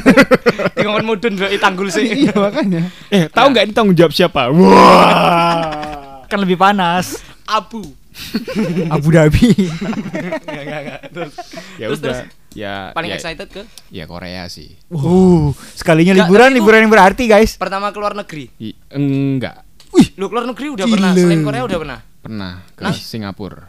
Ngomong 0.82 1.06
mudun 1.06 1.38
dulu 1.38 1.46
tanggul 1.62 1.86
sih. 1.86 2.26
iya 2.26 2.34
makanya. 2.34 2.90
Eh, 3.06 3.30
tahu 3.30 3.54
nggak 3.54 3.70
ini 3.70 3.72
tanggung 3.76 3.94
jawab 3.94 4.10
siapa? 4.10 4.50
Wah. 4.50 6.26
Kan 6.26 6.42
lebih 6.42 6.58
panas. 6.58 7.22
Abu. 7.46 7.99
Abu 8.94 9.08
Dhabi. 9.08 9.48
Enggak, 9.50 10.60
enggak, 10.60 10.80
enggak. 10.80 11.00
Terus 11.10 11.32
ya 11.76 11.86
Terus, 11.86 11.98
udah. 11.98 12.14
terus. 12.14 12.38
Ya 12.50 12.74
paling 12.90 13.10
ya, 13.10 13.16
excited 13.16 13.46
ke 13.46 13.62
ya 13.88 14.04
Korea 14.04 14.42
sih. 14.46 14.74
Uh, 14.88 15.54
sekalinya 15.72 16.12
Nggak, 16.12 16.26
liburan, 16.26 16.48
tapi 16.48 16.56
liburan 16.56 16.80
yang 16.80 16.90
berarti 16.90 17.24
guys. 17.24 17.54
pertama 17.54 17.90
keluar 17.90 18.12
negeri. 18.12 18.50
I- 18.58 18.74
enggak 18.90 19.62
Lu 20.14 20.26
keluar 20.26 20.44
negeri 20.44 20.66
udah 20.70 20.82
Gila. 20.84 20.94
pernah, 20.94 21.10
selain 21.12 21.42
Korea 21.42 21.62
udah 21.64 21.78
pernah. 21.78 21.98
pernah 22.20 22.52
ke 22.72 22.82
Nah. 22.82 22.94
Singapura. 22.94 23.62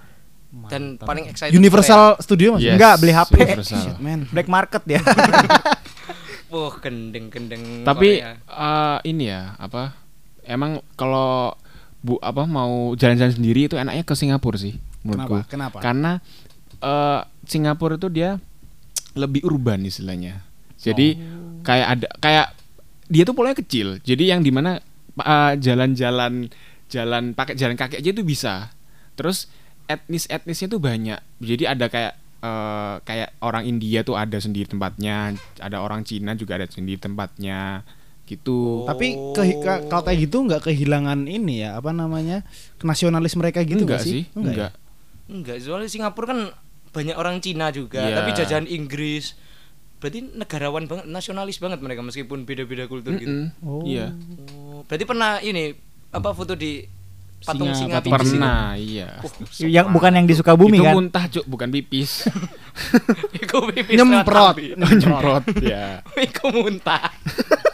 Dan 0.67 0.97
paling 0.97 1.25
excited 1.25 1.53
Universal 1.53 2.19
Studio 2.19 2.53
mas. 2.53 2.61
Yes, 2.61 2.75
Enggak, 2.75 2.93
beli 2.97 3.13
HP. 3.13 3.33
Universal. 3.39 3.79
Shit, 3.79 3.97
man. 3.97 4.19
Black 4.27 4.47
market 4.47 4.83
ya. 4.85 4.99
Korea. 4.99 5.61
Wah, 6.51 6.73
gendeng-gendeng 6.77 7.63
Tapi 7.81 8.19
Korea. 8.19 8.35
eh, 8.35 8.97
ini 9.07 9.23
ya 9.25 9.55
apa? 9.55 9.95
Emang 10.43 10.83
kalau 10.93 11.55
bu 12.01 12.17
apa 12.17 12.49
mau 12.49 12.97
jalan-jalan 12.97 13.37
sendiri 13.37 13.69
itu 13.69 13.77
enaknya 13.77 14.01
ke 14.01 14.17
Singapura 14.17 14.57
sih 14.57 14.77
menurutku. 15.05 15.45
Kenapa? 15.45 15.49
Kenapa? 15.49 15.77
Karena 15.79 16.11
eh, 16.81 17.21
Singapura 17.45 17.95
itu 17.97 18.09
dia 18.09 18.41
lebih 19.13 19.45
urban 19.45 19.85
istilahnya. 19.85 20.41
Jadi 20.81 21.13
Oh. 21.19 21.61
kayak 21.61 21.87
ada 21.93 22.07
kayak 22.17 22.47
dia 23.05 23.21
tuh 23.21 23.37
polanya 23.37 23.61
kecil. 23.61 24.01
Jadi 24.01 24.33
yang 24.33 24.41
di 24.41 24.49
mana 24.49 24.81
eh, 25.21 25.53
jalan-jalan 25.61 26.49
jalan 26.89 27.23
pakai 27.37 27.53
jalan 27.53 27.77
kaki 27.77 28.01
aja 28.01 28.09
itu 28.09 28.25
bisa. 28.25 28.73
Terus 29.13 29.45
etnis-etnisnya 29.85 30.67
tuh 30.71 30.81
banyak. 30.81 31.21
Jadi 31.37 31.63
ada 31.69 31.85
kayak 31.85 32.13
eh, 32.41 32.95
kayak 33.05 33.29
orang 33.45 33.69
India 33.69 34.01
tuh 34.01 34.17
ada 34.17 34.41
sendiri 34.41 34.65
tempatnya, 34.65 35.37
ada 35.61 35.77
orang 35.85 36.01
Cina 36.01 36.33
juga 36.33 36.57
ada 36.57 36.65
sendiri 36.65 36.97
tempatnya 36.97 37.85
gitu. 38.31 38.87
Tapi 38.87 39.13
ke, 39.31 39.41
ka- 39.59 39.83
kalau 39.85 40.01
kayak 40.01 40.19
gitu 40.23 40.37
nggak 40.41 40.63
kehilangan 40.63 41.27
ini 41.27 41.61
ya 41.61 41.75
apa 41.75 41.91
namanya 41.91 42.47
nasionalis 42.79 43.35
mereka 43.35 43.59
gitu 43.61 43.83
enggak 43.83 43.99
nggak 43.99 44.07
sih? 44.07 44.23
Enggak. 44.31 44.39
ya? 44.47 44.55
Enggak. 44.55 44.71
Enggak, 45.27 45.55
soalnya 45.59 45.87
Singapura 45.87 46.25
kan 46.27 46.39
banyak 46.91 47.15
orang 47.15 47.39
Cina 47.39 47.69
juga, 47.69 48.01
Iya. 48.01 48.15
tapi 48.17 48.29
jajahan 48.33 48.65
Inggris. 48.65 49.35
Berarti 49.97 50.19
negarawan 50.33 50.83
banget, 50.85 51.05
nasionalis 51.05 51.55
banget 51.55 51.79
mereka 51.79 52.01
meskipun 52.01 52.43
beda-beda 52.43 52.83
kultur 52.85 53.15
gitu. 53.15 53.29
Mm-mm. 53.29 53.47
Oh. 53.61 53.85
Iya. 53.85 54.11
Oh, 54.49 54.81
berarti 54.83 55.05
pernah 55.05 55.37
ini 55.39 55.71
apa 56.09 56.33
foto 56.33 56.51
di 56.51 56.83
patung 57.39 57.69
Singa, 57.69 57.79
singa, 57.79 57.95
patung 57.95 58.11
pipis 58.11 58.27
itu. 58.27 58.35
Pernah, 58.35 58.61
iya. 58.75 59.09
Yang 59.61 59.87
bukan 59.89 60.11
yang 60.11 60.25
di 60.25 60.35
Sukabumi 60.35 60.77
itu 60.77 60.83
kan? 60.83 60.93
muntah, 60.93 61.23
Cuk, 61.27 61.45
bukan 61.47 61.69
pipis. 61.71 62.27
Iku 63.41 63.71
pipis 63.71 63.95
Nyemprot. 63.95 64.55
Nyemprot, 64.75 65.43
ya. 65.61 66.01
Iku 66.27 66.45
muntah. 66.51 67.07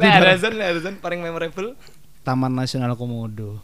Nah, 0.00 0.22
Razan, 0.22 0.54
Razan 0.54 0.94
paling 0.98 1.18
memorable. 1.18 1.74
Taman 2.22 2.52
Nasional 2.52 2.94
Komodo. 2.94 3.58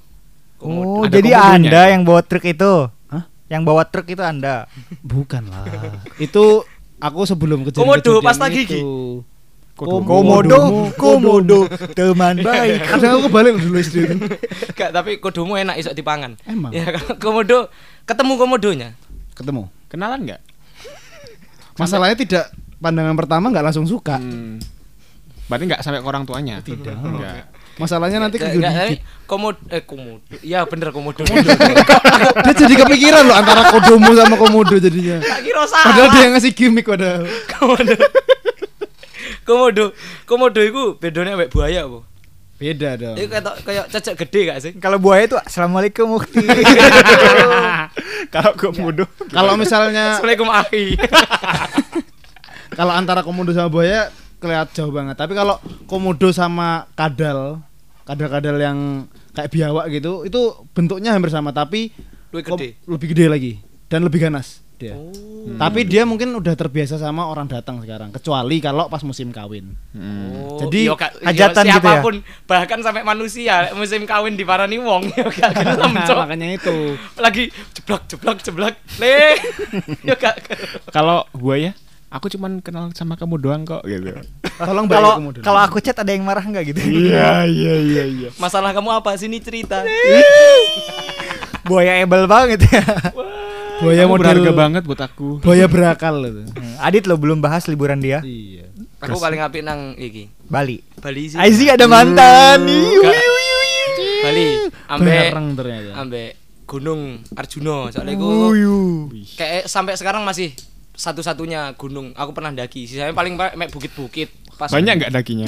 Oh, 0.58 1.04
Ada 1.04 1.20
jadi 1.20 1.30
komodonya 1.34 1.54
Anda 1.54 1.80
yang 1.92 2.02
bawa 2.02 2.20
truk 2.24 2.44
itu? 2.44 2.72
Hah? 3.10 3.24
Yang 3.46 3.62
bawa 3.62 3.82
truk 3.84 4.06
itu 4.08 4.22
Anda. 4.24 4.64
Bukan 5.04 5.42
lah. 5.52 5.66
itu 6.24 6.64
aku 6.96 7.20
sebelum 7.24 7.62
kejadian 7.62 7.84
Komodo, 7.84 8.12
pasta 8.24 8.48
gigi. 8.48 8.80
itu. 8.80 9.20
Komodo, 9.74 10.94
komodo, 10.94 11.66
teman 11.98 12.38
baik. 12.46 12.86
Kadang 12.86 13.18
aku 13.18 13.26
balik 13.26 13.58
dulu 13.58 13.74
SD 13.74 14.06
itu. 14.06 14.16
Gak, 14.70 14.94
tapi 14.94 15.18
kodomu 15.18 15.58
enak 15.58 15.74
iso 15.76 15.90
dipangan. 15.90 16.38
Emang? 16.46 16.70
Ya, 16.70 16.94
komodo 17.18 17.66
ketemu 18.06 18.32
komodonya. 18.38 18.88
Ketemu. 19.34 19.66
Kenalan 19.90 20.22
nggak? 20.22 20.40
Masalahnya 21.74 22.14
tidak 22.14 22.44
pandangan 22.78 23.18
pertama 23.18 23.50
nggak 23.50 23.66
langsung 23.66 23.82
suka. 23.82 24.22
Hmm. 24.22 24.62
Berarti 25.44 25.64
nggak 25.68 25.80
sampai 25.84 26.00
ke 26.00 26.08
orang 26.08 26.24
tuanya? 26.24 26.64
Tidak. 26.64 26.96
Enggak. 26.96 27.52
Masalahnya 27.74 28.22
nanti 28.22 28.38
ke 28.38 28.46
gak, 28.46 28.70
tapi 28.70 29.02
dikit. 29.02 29.26
komodo 29.26 29.58
eh 29.66 29.82
komodo. 29.82 30.22
Iya 30.46 30.62
bener 30.62 30.94
komodo. 30.94 31.26
Dia 31.26 32.54
jadi 32.54 32.74
kepikiran 32.86 33.26
loh 33.26 33.34
antara 33.34 33.66
kodomo 33.74 34.14
sama 34.14 34.38
komodo 34.38 34.78
jadinya. 34.78 35.18
Kira 35.42 35.66
salah. 35.66 35.90
Padahal 35.90 36.08
dia 36.14 36.22
yang 36.22 36.32
ngasih 36.38 36.52
gimmick 36.54 36.86
padahal. 36.86 37.26
komodo. 37.50 37.94
komodo. 39.42 39.84
Komodo 40.22 40.60
iku 40.62 40.82
bedone 41.02 41.34
ambek 41.34 41.50
buaya 41.50 41.82
apa? 41.84 42.06
Beda 42.62 42.94
dong. 42.94 43.18
Iku 43.18 43.28
kayak 43.34 43.54
kayak 43.66 43.84
cecek 43.90 44.14
gede 44.22 44.40
gak 44.46 44.58
sih? 44.62 44.72
Kalau 44.78 45.02
buaya 45.02 45.26
itu 45.26 45.34
Assalamualaikum 45.34 46.14
Mukti. 46.14 46.46
Kalau 48.34 48.54
komodo 48.54 49.04
Kalau 49.34 49.58
misalnya 49.58 50.16
Assalamualaikum 50.18 50.48
Ahi. 50.48 50.94
kalau 52.74 52.90
antara 52.90 53.22
komodo 53.22 53.54
sama 53.54 53.70
buaya 53.70 54.10
kelihatan 54.44 54.70
jauh 54.70 54.92
banget. 54.92 55.16
Tapi 55.16 55.32
kalau 55.32 55.56
komodo 55.84 56.28
sama 56.30 56.84
kadal, 56.92 57.64
kadal-kadal 58.02 58.56
yang 58.56 58.78
kayak 59.32 59.48
biawak 59.48 59.88
gitu, 59.90 60.22
itu 60.22 60.40
bentuknya 60.70 61.10
hampir 61.10 61.28
sama 61.28 61.50
tapi 61.50 61.88
Lebih 62.28 62.44
gede. 62.52 62.68
lebih 62.84 63.06
gede 63.10 63.26
lagi 63.26 63.52
dan 63.86 64.02
lebih 64.02 64.20
ganas 64.20 64.60
dia. 64.74 64.92
Oh. 64.92 65.08
Tapi 65.54 65.84
dia 65.84 66.02
mungkin 66.02 66.32
udah 66.32 66.52
terbiasa 66.52 66.96
sama 66.96 67.24
orang 67.24 67.46
datang 67.46 67.78
sekarang, 67.78 68.10
kecuali 68.10 68.58
kalau 68.58 68.88
pas 68.88 69.04
musim 69.04 69.28
kawin. 69.28 69.70
Oh, 69.94 70.56
Jadi, 70.56 70.88
yo, 70.88 70.96
Kak, 70.96 71.14
yo, 71.14 71.30
hajatan 71.30 71.62
gitu 71.62 71.68
ya? 71.68 71.74
siapa 71.78 71.92
pun 72.00 72.14
bahkan 72.42 72.80
sampai 72.80 73.04
manusia 73.04 73.70
musim 73.72 74.02
kawin 74.02 74.34
di 74.34 74.42
parani 74.42 74.80
wong 74.80 75.04
yo 75.14 75.28
gak 75.30 75.52
gelem 75.54 75.92
Nah, 75.94 76.08
makanya 76.18 76.48
itu. 76.50 76.96
lagi 77.14 77.52
jeblok 77.70 78.02
jeblok 78.08 78.38
jeblok 78.40 78.74
le 78.98 79.36
yo 80.08 80.14
gak 80.16 80.42
Kalau 80.90 81.28
buaya, 81.30 81.76
aku 82.14 82.30
cuman 82.30 82.62
kenal 82.62 82.94
sama 82.94 83.18
kamu 83.18 83.34
doang 83.36 83.62
kok 83.64 83.82
gitu. 83.82 84.14
Tolong 84.54 84.86
bayar 84.86 85.02
Kalau 85.02 85.12
komodo. 85.18 85.38
kalau 85.42 85.60
aku 85.60 85.76
chat 85.78 85.98
ada 85.98 86.08
yang 86.08 86.22
marah 86.22 86.40
nggak 86.40 86.64
gitu? 86.70 86.80
Iya, 86.80 87.42
iya, 87.44 87.74
iya, 87.74 88.04
iya. 88.06 88.28
masalah 88.38 88.70
kamu 88.70 88.94
apa 88.94 89.18
sini 89.18 89.42
cerita 89.42 89.82
buaya 91.66 91.98
ebel 91.98 92.24
banget 92.24 92.62
ya. 92.62 92.82
buaya 93.74 94.06
Kamu 94.06 94.10
model 94.10 94.20
berharga 94.22 94.50
banget 94.54 94.82
buat 94.84 95.00
aku. 95.02 95.42
buaya 95.42 95.66
berakal 95.66 96.22
itu. 96.22 96.42
Adit 96.78 97.04
lo 97.04 97.16
belum 97.16 97.42
bahas 97.42 97.66
liburan 97.66 97.98
dia 97.98 98.22
Iya. 98.22 98.70
aku 99.00 99.18
paling 99.18 99.40
apik 99.40 99.60
nang 99.60 99.98
iki 99.98 100.30
Bali. 100.44 100.78
Bali 100.96 101.22
sih 101.26 101.36
Aizi 101.36 101.66
ada 101.66 101.84
mantan. 101.84 102.62
Iu. 102.62 103.02
Bali 104.22 104.46
ambe 104.86 105.16
ambe 105.92 106.24
Gunung 106.64 107.20
Arjuna 107.34 107.90
soalnya 107.90 108.16
iu. 108.16 109.10
kayak 109.34 109.66
sampai 109.66 109.98
sekarang 109.98 110.24
masih 110.24 110.54
satu-satunya 110.94 111.74
gunung 111.74 112.10
aku 112.12 112.30
pernah 112.30 112.50
daki 112.50 112.84
sisanya 112.84 113.10
paling 113.10 113.34
pa- 113.34 113.52
mek 113.52 113.68
bukit-bukit 113.68 114.30
pas 114.54 114.70
Banyak 114.70 114.94
nggak 114.96 115.12
dakinya? 115.12 115.46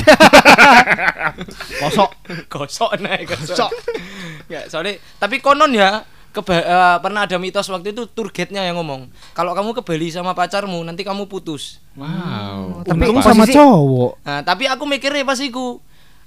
Kosok. 1.79 2.11
gosok 2.53 2.91
naik. 2.99 3.29
Gosok. 3.29 3.71
Nggak, 4.45 4.65
soalnya 4.67 4.95
tapi 5.17 5.39
konon 5.39 5.71
ya 5.71 6.03
keba- 6.31 6.59
eh, 6.59 6.97
pernah 6.99 7.23
ada 7.23 7.37
mitos 7.37 7.67
waktu 7.67 7.91
itu 7.91 8.07
tour 8.09 8.29
guide-nya 8.29 8.63
yang 8.63 8.77
ngomong 8.77 9.07
kalau 9.33 9.53
kamu 9.53 9.73
ke 9.73 9.83
Bali 9.83 10.09
sama 10.09 10.33
pacarmu 10.33 10.83
nanti 10.83 11.01
kamu 11.01 11.27
putus 11.27 11.79
Wow. 11.97 12.85
Tapi 12.85 13.09
Untung 13.09 13.17
posisi- 13.17 13.31
sama 13.33 13.45
cowok. 13.49 14.13
nah 14.21 14.41
tapi 14.43 14.65
aku 14.67 14.85
mikirnya 14.85 15.25
pas 15.25 15.39
iku 15.39 15.81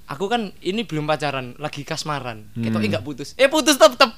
aku 0.04 0.24
kan 0.26 0.50
ini 0.58 0.82
belum 0.82 1.06
pacaran 1.06 1.54
lagi 1.56 1.84
kasmaran 1.84 2.50
kita 2.52 2.74
nggak 2.74 3.06
putus 3.06 3.36
eh 3.36 3.46
putus 3.46 3.76
tetep 3.76 4.10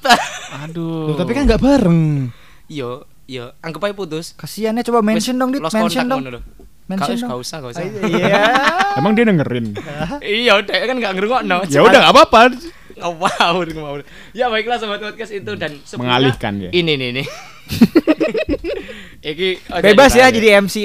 Aduh. 0.63 1.13
Loh, 1.13 1.15
tapi 1.15 1.31
kan 1.31 1.45
nggak 1.45 1.61
bareng. 1.61 2.33
iyo 2.65 3.05
iyo 3.23 3.55
anggap 3.63 3.87
aja 3.87 3.95
putus 3.95 4.35
Kasiannya 4.35 4.83
coba 4.83 4.99
mention 4.99 5.35
Wes, 5.35 5.41
dong, 5.41 5.49
Dit. 5.55 5.61
lost 5.63 5.73
Mention 5.75 6.05
contact 6.07 6.11
dong. 6.11 6.43
Mention 6.83 7.15
Gak- 7.15 7.21
dong. 7.23 7.29
gak 7.31 7.39
usah 7.39 7.57
gak 7.63 7.71
usah 7.71 7.83
Iya. 7.87 8.43
Emang 8.99 9.11
dia 9.15 9.25
dengerin. 9.25 9.65
iya 10.43 10.51
udah 10.59 10.75
kan 10.75 10.95
nggak 10.99 11.13
ngerungokno 11.17 11.57
ya 11.71 11.81
udah 11.81 11.99
nggak 12.03 12.13
apa-apa. 12.13 12.41
Ngawur, 12.93 13.65
ngawur. 13.73 14.01
Ya 14.37 14.53
baiklah 14.53 14.77
sobat 14.77 15.01
podcast 15.01 15.33
itu 15.33 15.51
dan 15.57 15.81
Mengalihkan 15.97 16.61
ya. 16.61 16.69
Ini 16.69 16.93
nih 16.93 17.09
nih. 17.19 17.25
Iki 19.33 19.49
oh, 19.73 19.79
Bebas 19.81 20.13
ya 20.13 20.29
jadi 20.29 20.61
MC. 20.61 20.75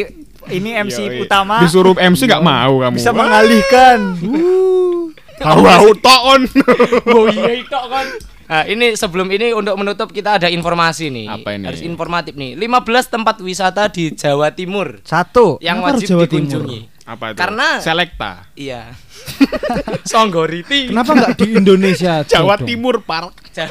Ini 0.49 0.71
MC 0.89 0.99
Yoi. 1.05 1.29
utama. 1.29 1.61
Disuruh 1.61 1.93
MC 1.93 2.25
nggak 2.25 2.41
mau 2.41 2.81
kamu. 2.81 2.97
Bisa 2.97 3.13
mengalihkan. 3.13 4.17
Tahu 5.37 5.93
tok 6.01 6.21
on. 6.25 6.43
Oh 7.13 7.29
iya 7.29 7.61
itu 7.61 7.77
kan. 7.77 8.07
Nah, 8.49 8.65
ini 8.65 8.97
sebelum 8.97 9.29
ini 9.29 9.53
untuk 9.53 9.77
menutup 9.77 10.09
kita 10.09 10.41
ada 10.41 10.49
informasi 10.49 11.13
nih. 11.13 11.27
Apa 11.29 11.49
ini? 11.53 11.65
Harus 11.69 11.85
informatif 11.85 12.33
nih. 12.33 12.57
15 12.57 12.65
tempat 13.07 13.37
wisata 13.39 13.93
di 13.93 14.11
Jawa 14.11 14.49
Timur 14.51 15.05
Satu. 15.05 15.61
yang 15.61 15.85
Kenapa 15.85 15.93
wajib 15.95 16.09
Jawa 16.09 16.23
dikunjungi. 16.25 16.81
Apa 17.05 17.25
itu? 17.29 17.37
Karena- 17.37 17.77
Selekta. 17.79 18.33
Iya. 18.57 18.89
Songgoriti. 20.11 20.89
Kenapa 20.89 21.13
nggak 21.13 21.37
di 21.37 21.47
Indonesia 21.55 22.25
Jawa 22.33 22.57
dong? 22.57 22.69
Timur 22.69 23.05
Park. 23.05 23.37
Ja- 23.53 23.69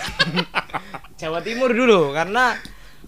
Jawa 1.21 1.41
Timur 1.41 1.73
dulu 1.73 2.13
karena 2.13 2.53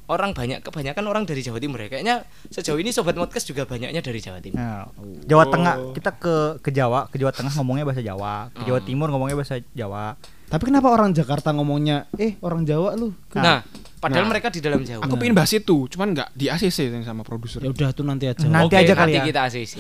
orang 0.10 0.34
banyak 0.34 0.66
kebanyakan 0.66 1.06
orang 1.06 1.24
dari 1.24 1.46
Jawa 1.46 1.62
Timur 1.62 1.78
ya. 1.80 1.88
Kayaknya 1.88 2.16
sejauh 2.50 2.82
ini 2.82 2.90
sobat 2.90 3.14
podcast 3.14 3.46
juga 3.46 3.70
banyaknya 3.70 4.02
dari 4.02 4.18
Jawa 4.18 4.42
Timur. 4.42 4.58
Nah, 4.58 4.90
Jawa 5.22 5.46
Tengah 5.46 5.94
kita 5.94 6.18
ke 6.18 6.36
ke 6.60 6.74
Jawa, 6.74 7.06
ke 7.08 7.22
Jawa 7.22 7.30
Tengah 7.30 7.54
ngomongnya 7.54 7.86
bahasa 7.86 8.02
Jawa, 8.02 8.50
ke 8.50 8.66
Jawa 8.66 8.82
Timur 8.82 9.08
ngomongnya 9.10 9.38
bahasa 9.38 9.62
Jawa. 9.70 10.18
Tapi 10.50 10.64
kenapa 10.66 10.90
orang 10.90 11.14
Jakarta 11.14 11.50
ngomongnya, 11.52 12.10
eh 12.16 12.34
orang 12.40 12.66
Jawa 12.66 12.98
lu? 12.98 13.14
Nah, 13.32 13.62
padahal 13.96 14.26
Nah. 14.26 14.30
mereka 14.30 14.50
di 14.50 14.60
dalam 14.60 14.82
Jawa. 14.82 15.02
Aku 15.02 15.14
pengen 15.16 15.34
bahas 15.34 15.54
itu, 15.54 15.86
cuman 15.88 16.12
nggak 16.12 16.30
di 16.34 16.50
ACC 16.50 16.90
yang 16.90 17.06
sama 17.06 17.22
produser. 17.22 17.62
Ya 17.62 17.70
udah 17.70 17.90
tuh 17.92 18.02
nanti 18.02 18.26
aja. 18.26 18.42
Nanti 18.44 18.74
Oke, 18.74 18.82
aja 18.82 18.94
kali 18.94 19.14
nanti 19.14 19.20
ya. 19.20 19.26
kita 19.26 19.40
ACC. 19.46 19.76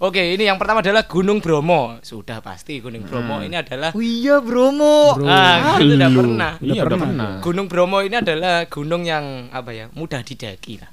Oke, 0.00 0.32
ini 0.32 0.48
yang 0.48 0.56
pertama 0.56 0.80
adalah 0.80 1.04
Gunung 1.04 1.44
Bromo. 1.44 2.00
Sudah 2.00 2.40
pasti 2.40 2.80
Gunung 2.80 3.04
Bromo 3.04 3.44
ini 3.44 3.52
adalah 3.52 3.92
Oh 3.92 4.00
iya, 4.00 4.40
Bromo. 4.40 5.12
Bro. 5.12 5.28
Ah, 5.28 5.76
itu 5.76 5.92
udah 5.92 6.08
pernah. 6.08 6.52
Iya, 6.56 6.72
udah 6.80 6.84
pernah. 6.88 7.04
pernah. 7.04 7.30
Gunung 7.44 7.66
Bromo 7.68 7.98
ini 8.00 8.16
adalah 8.16 8.64
gunung 8.64 9.04
yang 9.04 9.52
apa 9.52 9.76
ya? 9.76 9.92
Mudah 9.92 10.24
didaki 10.24 10.80
lah. 10.80 10.88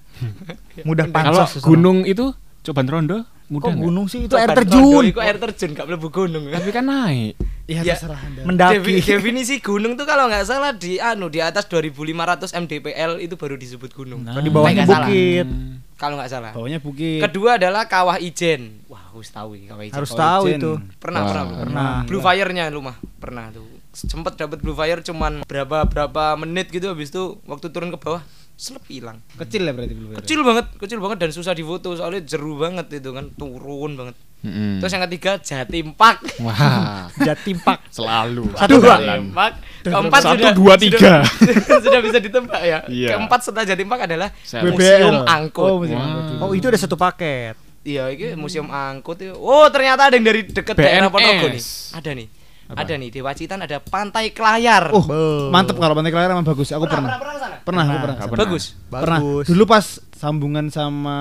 Mudah 0.84 1.08
Kalau 1.08 1.48
pansos. 1.48 1.64
gunung 1.64 2.04
itu 2.04 2.36
coban 2.68 2.86
rondo 2.86 3.18
mudah 3.48 3.72
Kok 3.72 3.80
gunung 3.80 4.06
sih 4.12 4.28
itu 4.28 4.36
Coba 4.36 4.44
air 4.44 4.52
terjun. 4.54 5.04
Itu 5.08 5.20
air 5.24 5.40
terjun, 5.40 5.72
gak 5.72 5.88
mlebu 5.88 6.12
gunung. 6.12 6.52
Tapi 6.52 6.68
kan 6.68 6.84
naik. 6.84 7.40
Ya, 7.64 7.80
Ya, 7.80 7.96
terserah 7.96 8.20
Anda. 8.20 8.42
Mendaki. 8.44 8.76
Defi- 8.76 9.04
definisi 9.08 9.56
gunung 9.60 9.96
tuh 9.96 10.04
kalau 10.04 10.28
nggak 10.28 10.44
salah 10.44 10.76
di 10.76 11.00
anu 11.00 11.32
di 11.32 11.40
atas 11.40 11.64
2500 11.66 12.52
mdpl 12.52 13.12
itu 13.20 13.36
baru 13.36 13.56
disebut 13.56 13.92
gunung. 13.94 14.24
Nah. 14.24 14.36
Kalau 14.36 14.44
di 14.44 14.52
bawahnya 14.52 14.84
bukit. 14.84 15.48
Kalau 15.96 16.16
nggak 16.20 16.28
salah. 16.30 16.52
Bawahnya 16.52 16.80
bukit. 16.80 17.24
Kedua 17.24 17.56
adalah 17.56 17.88
Kawah 17.88 18.20
Ijen. 18.20 18.84
Wah, 18.86 19.00
harus 19.08 19.32
tahu 19.32 19.56
ini 19.56 19.66
Kawah 19.66 19.84
Ijen. 19.84 19.96
Harus 19.96 20.12
Kawah 20.12 20.20
tahu 20.20 20.44
Ijen. 20.46 20.60
itu. 20.60 20.72
Pernah, 21.00 21.22
pernah, 21.24 21.44
Pernah. 21.64 21.92
Blue 22.04 22.20
Fire-nya 22.20 22.68
rumah 22.68 22.96
pernah 23.18 23.48
tuh. 23.50 23.64
Sempet 23.92 24.36
dapat 24.36 24.60
Blue 24.60 24.76
Fire 24.76 25.00
cuman 25.02 25.48
berapa 25.48 25.88
berapa 25.88 26.36
menit 26.36 26.68
gitu 26.68 26.92
habis 26.92 27.10
itu 27.10 27.40
waktu 27.48 27.72
turun 27.72 27.90
ke 27.90 27.98
bawah 27.98 28.22
selep 28.58 28.84
hilang. 28.90 29.22
Kecil 29.38 29.62
ya 29.62 29.72
berarti 29.72 29.94
belum. 29.94 30.18
Kecil 30.18 30.40
banget, 30.42 30.66
kecil 30.76 30.98
banget 30.98 31.18
dan 31.22 31.30
susah 31.30 31.54
difoto 31.54 31.94
soalnya 31.94 32.26
jeru 32.26 32.58
banget 32.58 32.90
itu 32.92 33.14
kan, 33.14 33.30
turun 33.32 33.94
banget. 33.94 34.18
Mm-mm. 34.38 34.78
Terus 34.78 34.92
yang 34.92 35.06
ketiga 35.10 35.32
Jatim 35.40 35.94
Park. 35.94 36.22
Wah, 36.42 37.10
Jatim 37.26 37.58
Pak. 37.58 37.90
selalu. 37.90 38.50
Satu, 38.54 38.78
dua. 38.78 38.98
Jatim 38.98 39.30
Park. 39.32 39.54
Keempat 39.82 40.22
Satu, 40.22 40.34
sudah, 40.38 40.52
dua, 40.54 40.74
tiga. 40.76 40.98
Sudah, 41.26 41.78
sudah 41.86 42.00
bisa 42.02 42.18
ditebak 42.18 42.62
ya. 42.62 42.80
Iya. 42.86 43.10
Keempat 43.14 43.40
setelah 43.40 43.66
Jatim 43.66 43.88
Park 43.88 44.02
adalah 44.06 44.30
Saya- 44.42 44.66
Museum 44.66 45.14
BBL. 45.14 45.26
Angkut. 45.26 45.66
Oh, 45.66 45.78
museum 45.80 46.02
angkut. 46.02 46.26
Oh, 46.42 46.52
itu 46.54 46.66
ada 46.66 46.78
satu 46.78 46.94
paket. 46.94 47.56
Iya, 47.82 48.12
ini 48.12 48.36
museum 48.36 48.68
angkut. 48.68 49.22
Oh, 49.34 49.66
ternyata 49.70 50.10
ada 50.10 50.14
yang 50.14 50.28
dari 50.28 50.44
dekat 50.44 50.76
daerah 50.76 51.08
BNS. 51.08 51.14
Ponorogo 51.14 51.48
nih. 51.48 51.64
Ada 51.94 52.10
nih. 52.14 52.28
Apa? 52.68 52.84
Ada 52.84 52.94
nih 52.96 53.10
di 53.10 53.20
Wacitan 53.20 53.60
ada 53.60 53.80
Pantai 53.80 54.30
Kelayar. 54.30 54.92
Oh, 54.92 55.00
Be- 55.02 55.48
mantep 55.48 55.76
kalau 55.76 55.94
pantai 55.94 56.12
Kelayar 56.12 56.32
emang 56.32 56.44
bagus. 56.44 56.68
Aku 56.70 56.84
pernah. 56.84 57.16
pernah, 57.16 57.18
pernah? 57.18 57.60
Pernah, 57.64 57.84
aku 57.84 57.88
Pernah. 57.88 57.98
pernah. 57.98 58.14
Ke 58.14 58.20
sana. 58.20 58.28
pernah. 58.28 58.44
Bagus. 58.44 58.64
Pernah. 58.86 59.20
Bagus. 59.20 59.46
Dulu 59.48 59.64
pas 59.66 59.86
sambungan 60.14 60.66
sama 60.68 61.18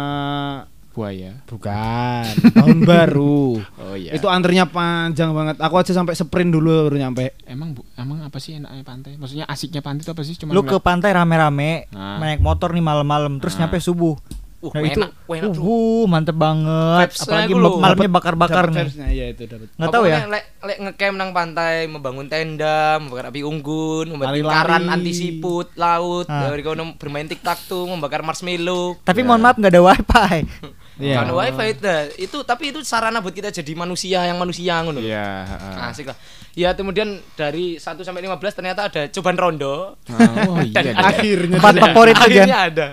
buaya. 0.90 1.32
Bukan. 1.44 2.24
Tahun 2.56 2.78
baru. 2.82 3.60
Oh 3.60 3.94
iya. 3.94 4.10
Itu 4.10 4.26
antrinya 4.26 4.64
panjang 4.64 5.30
banget. 5.30 5.60
Aku 5.60 5.76
aja 5.76 5.92
sampai 5.92 6.16
sprint 6.16 6.50
dulu 6.50 6.88
baru 6.88 6.96
nyampe. 6.98 7.36
emang 7.46 7.72
bu, 7.72 7.84
emang 7.94 8.24
apa 8.24 8.36
sih 8.36 8.56
enaknya 8.56 8.82
pantai? 8.82 9.14
Maksudnya 9.14 9.44
asiknya 9.44 9.80
pantai 9.80 10.02
itu 10.02 10.10
apa 10.10 10.22
sih? 10.22 10.34
Cuma 10.34 10.50
Lu 10.50 10.62
ke 10.62 10.76
pantai 10.76 11.12
rame-rame, 11.12 11.86
Nah. 11.90 12.16
naik 12.18 12.40
motor 12.40 12.72
nih 12.72 12.80
malam-malam, 12.80 13.38
terus 13.38 13.54
Nah. 13.54 13.64
nyampe 13.64 13.78
subuh. 13.78 14.16
Uh, 14.56 14.72
Nah, 14.72 14.82
itu 14.82 14.98
enak, 14.98 15.10
wah, 15.24 15.36
enak, 15.36 15.52
uh, 15.52 15.60
uh, 15.60 16.04
mantep 16.06 16.32
banget. 16.34 17.06
Vibes-nya 17.06 17.28
Apalagi 17.28 17.52
malamnya 17.54 18.10
bakar-bakar 18.10 18.64
nih. 18.66 18.76
vibes-nya, 18.82 19.06
Iya 19.08 19.26
itu 19.30 19.42
dapat. 19.44 19.68
Nggak 19.70 19.88
tahu 19.90 20.04
ya. 20.06 20.18
Lek 20.26 20.44
lek 20.58 20.78
ngecamp 20.80 21.14
nang 21.14 21.30
pantai, 21.30 21.76
membangun 21.84 22.26
tenda, 22.26 22.96
membakar 22.96 23.28
api 23.28 23.40
unggun, 23.42 24.06
membuat 24.08 24.32
lingkaran 24.32 24.82
anti 24.88 25.12
siput 25.12 25.76
laut, 25.76 26.24
Ah. 26.26 26.48
dari 26.48 26.62
kono 26.62 26.96
bermain 26.96 27.24
tiktok 27.24 27.58
tuh, 27.66 27.84
membakar 27.84 28.20
marshmallow. 28.20 28.96
Tapi 29.02 29.20
mohon 29.22 29.40
maaf 29.40 29.54
nggak 29.54 29.70
ada 29.70 29.82
wifi. 29.82 30.38
Iya. 30.96 31.20
Kan 31.20 31.28
wifi 31.28 31.76
itu, 31.76 31.92
itu 32.18 32.38
tapi 32.40 32.72
itu 32.72 32.80
sarana 32.80 33.20
buat 33.20 33.28
kita 33.30 33.52
jadi 33.52 33.72
manusia 33.76 34.24
yang 34.24 34.40
manusia 34.40 34.80
ngono. 34.80 34.96
Iya, 34.96 35.44
heeh. 35.44 35.92
Asik 35.92 36.08
lah. 36.08 36.16
Ya 36.56 36.72
kemudian 36.72 37.20
dari 37.36 37.76
1 37.76 38.00
sampai 38.00 38.24
15 38.24 38.56
ternyata 38.56 38.88
ada 38.88 39.04
cobaan 39.06 39.36
rondo. 39.36 40.00
Ah, 40.08 40.48
oh 40.48 40.56
iya. 40.64 40.72
Dan 40.80 40.96
ada- 40.96 41.12
Akhirnya 41.12 41.60
Tempat 41.60 41.74
favorit. 41.78 42.16
Akhirnya 42.16 42.58
ada. 42.64 42.86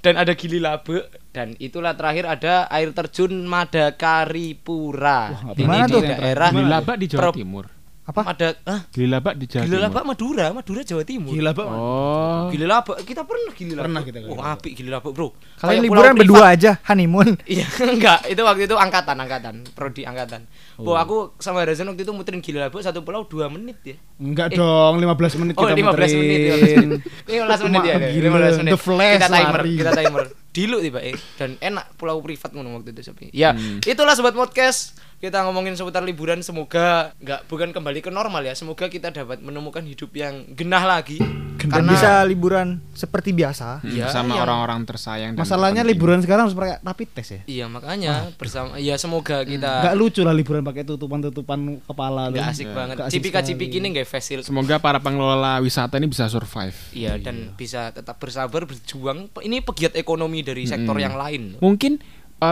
Dan 0.00 0.16
ada 0.16 0.32
gili 0.32 0.56
labe 0.56 1.04
dan 1.30 1.52
itulah 1.56 1.92
terakhir 1.92 2.24
ada 2.24 2.64
air 2.66 2.88
terjun 2.90 3.44
Madakaripura. 3.44 5.20
Wah, 5.30 5.42
Ini 5.52 5.54
gimana 5.54 5.84
di 5.84 5.92
tuh? 5.92 6.02
daerah 6.02 6.48
Gili 6.50 6.64
Labak 6.64 6.96
di 6.96 7.06
Jawa 7.06 7.20
Pro- 7.22 7.36
Timur. 7.36 7.64
Apa? 8.10 8.26
Mada 8.26 8.48
ah, 8.64 8.80
Gili 8.90 9.06
Labak 9.06 9.34
di 9.34 9.46
Jawa 9.46 9.62
Gili 9.62 9.70
Timur. 9.72 9.84
Labak 9.86 10.02
Madura, 10.04 10.46
Madura 10.50 10.80
Jawa 10.82 11.02
Timur. 11.02 11.30
Gila 11.30 11.50
banget. 11.52 11.78
Oh. 11.78 12.44
Gili 12.50 12.66
Labak, 12.66 12.96
kita 13.02 13.22
pernah 13.22 13.52
Gili 13.52 13.72
Labak. 13.72 13.84
Pernah 13.86 14.02
kita 14.02 14.18
Oh, 14.18 14.22
Gili 14.24 14.34
Labak. 14.34 14.52
apik 14.52 14.72
Gili 14.74 14.90
Labak, 14.90 15.12
Bro. 15.12 15.28
Kalian 15.56 15.80
liburan 15.80 16.12
berdua 16.16 16.44
aja, 16.50 16.70
honeymoon. 16.84 17.38
Iya, 17.46 17.66
enggak, 17.80 18.26
itu 18.26 18.40
waktu 18.40 18.62
itu 18.64 18.74
angkatan, 18.74 19.16
angkatan, 19.16 19.54
prodi 19.70 20.02
angkatan. 20.02 20.50
Oh. 20.76 20.90
Oh. 20.90 20.96
aku 20.96 21.16
sama 21.38 21.62
Razan 21.62 21.86
waktu 21.86 22.02
itu 22.02 22.10
muterin 22.10 22.42
Gili 22.42 22.58
Labak 22.58 22.82
satu 22.82 23.00
pulau 23.00 23.22
2 23.22 23.46
menit 23.48 23.78
ya. 23.84 23.96
Enggak 24.18 24.50
Eh. 24.50 24.58
dong, 24.58 24.98
15 24.98 25.38
menit 25.38 25.54
Oh, 25.54 25.62
kita 25.62 25.76
15 25.76 26.10
menit, 26.10 26.38
15 26.40 26.50
muterin. 26.50 26.78
menit. 26.82 27.00
15 27.24 27.60
menit 27.62 27.80
ya, 27.80 27.94
Gila, 28.10 28.26
15 28.26 28.58
menit. 28.58 28.72
The 28.72 28.80
Flash 28.80 29.14
kita 29.14 29.28
timer, 29.28 29.54
lari. 29.56 29.72
kita 29.76 29.92
timer. 29.94 30.24
Dilu 30.50 30.82
tiba 30.82 30.98
eh 30.98 31.14
dan 31.38 31.54
enak 31.56 31.94
pulau 31.94 32.18
privat 32.18 32.50
ngono 32.50 32.74
waktu 32.74 32.90
itu 32.90 33.06
sepi. 33.06 33.30
Ya, 33.30 33.54
Hmm. 33.54 33.78
itulah 33.80 34.12
sobat 34.12 34.34
podcast. 34.34 34.98
Kita 35.20 35.44
ngomongin 35.44 35.76
seputar 35.76 36.00
liburan 36.00 36.40
semoga 36.40 37.12
nggak 37.18 37.44
bukan 37.44 37.70
kembali 37.70 38.00
ke 38.00 38.08
normal 38.08 38.40
ya. 38.40 38.56
Semoga 38.56 38.88
kita 38.88 39.12
dapat 39.12 39.38
menemukan 39.38 39.84
hidup 39.84 40.08
yang 40.10 40.48
genah 40.50 40.80
lagi. 40.80 41.20
Dan 41.60 41.84
Karena 41.84 41.92
bisa 41.92 42.24
liburan 42.24 42.80
seperti 42.96 43.36
biasa. 43.36 43.84
Hmm, 43.84 43.92
Iya, 43.92 44.08
sama 44.08 44.32
iya. 44.32 44.40
orang-orang 44.40 44.80
tersayang 44.82 45.36
Masalahnya 45.36 45.84
liburan 45.84 46.24
sekarang 46.24 46.48
harus 46.48 46.56
pakai 46.56 46.80
rapid 46.80 47.08
test 47.12 47.30
ya. 47.30 47.40
Iya, 47.44 47.64
makanya 47.68 48.32
bersama 48.34 48.80
ya 48.80 48.96
semoga 48.96 49.44
Enggak 49.44 49.60
kita 49.84 49.92
lucu 49.92 50.24
lah 50.24 50.32
liburan 50.32 50.64
pakai 50.64 50.88
tutupan-tutupan 50.88 51.84
kepala 51.84 52.22
tuh. 52.26 52.32
nggak 52.32 52.46
asik 52.48 52.64
Iya. 52.64 52.72
banget. 52.74 52.94
Nggak 52.96 53.06
asik 53.06 53.14
Cipika-cipik 53.14 53.68
sekali. 53.68 53.76
ini 53.78 53.86
nggak 53.92 54.08
fasil. 54.08 54.38
Semoga 54.40 54.80
para 54.80 54.98
pengelola 54.98 55.60
wisata 55.60 56.00
ini 56.00 56.08
bisa 56.08 56.32
survive. 56.32 56.72
Iya 56.90 57.20
dan 57.20 57.52
bisa 57.52 57.92
tetap 57.92 58.16
bersabar 58.16 58.64
berjuang. 58.64 59.28
Ini 59.28 59.60
pegiat 59.60 60.00
ekonomi 60.00 60.40
dari 60.40 60.64
sektor 60.64 60.96
Mm-mm. 60.96 61.04
yang 61.04 61.14
lain. 61.14 61.42
Mungkin 61.60 62.00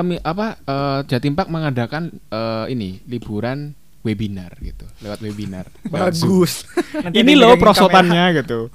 mi- 0.04 0.20
apa 0.20 0.60
eh, 0.60 1.00
Jatim 1.08 1.32
Park 1.32 1.48
mengadakan 1.48 2.12
eh, 2.12 2.64
ini 2.68 3.00
liburan 3.08 3.72
webinar 4.04 4.54
gitu, 4.60 4.86
lewat 5.02 5.18
webinar. 5.20 5.66
Bagus. 5.92 6.64
Nanti 6.94 7.20
ini 7.20 7.34
loh 7.34 7.56
prosotannya 7.56 8.44
gitu. 8.44 8.68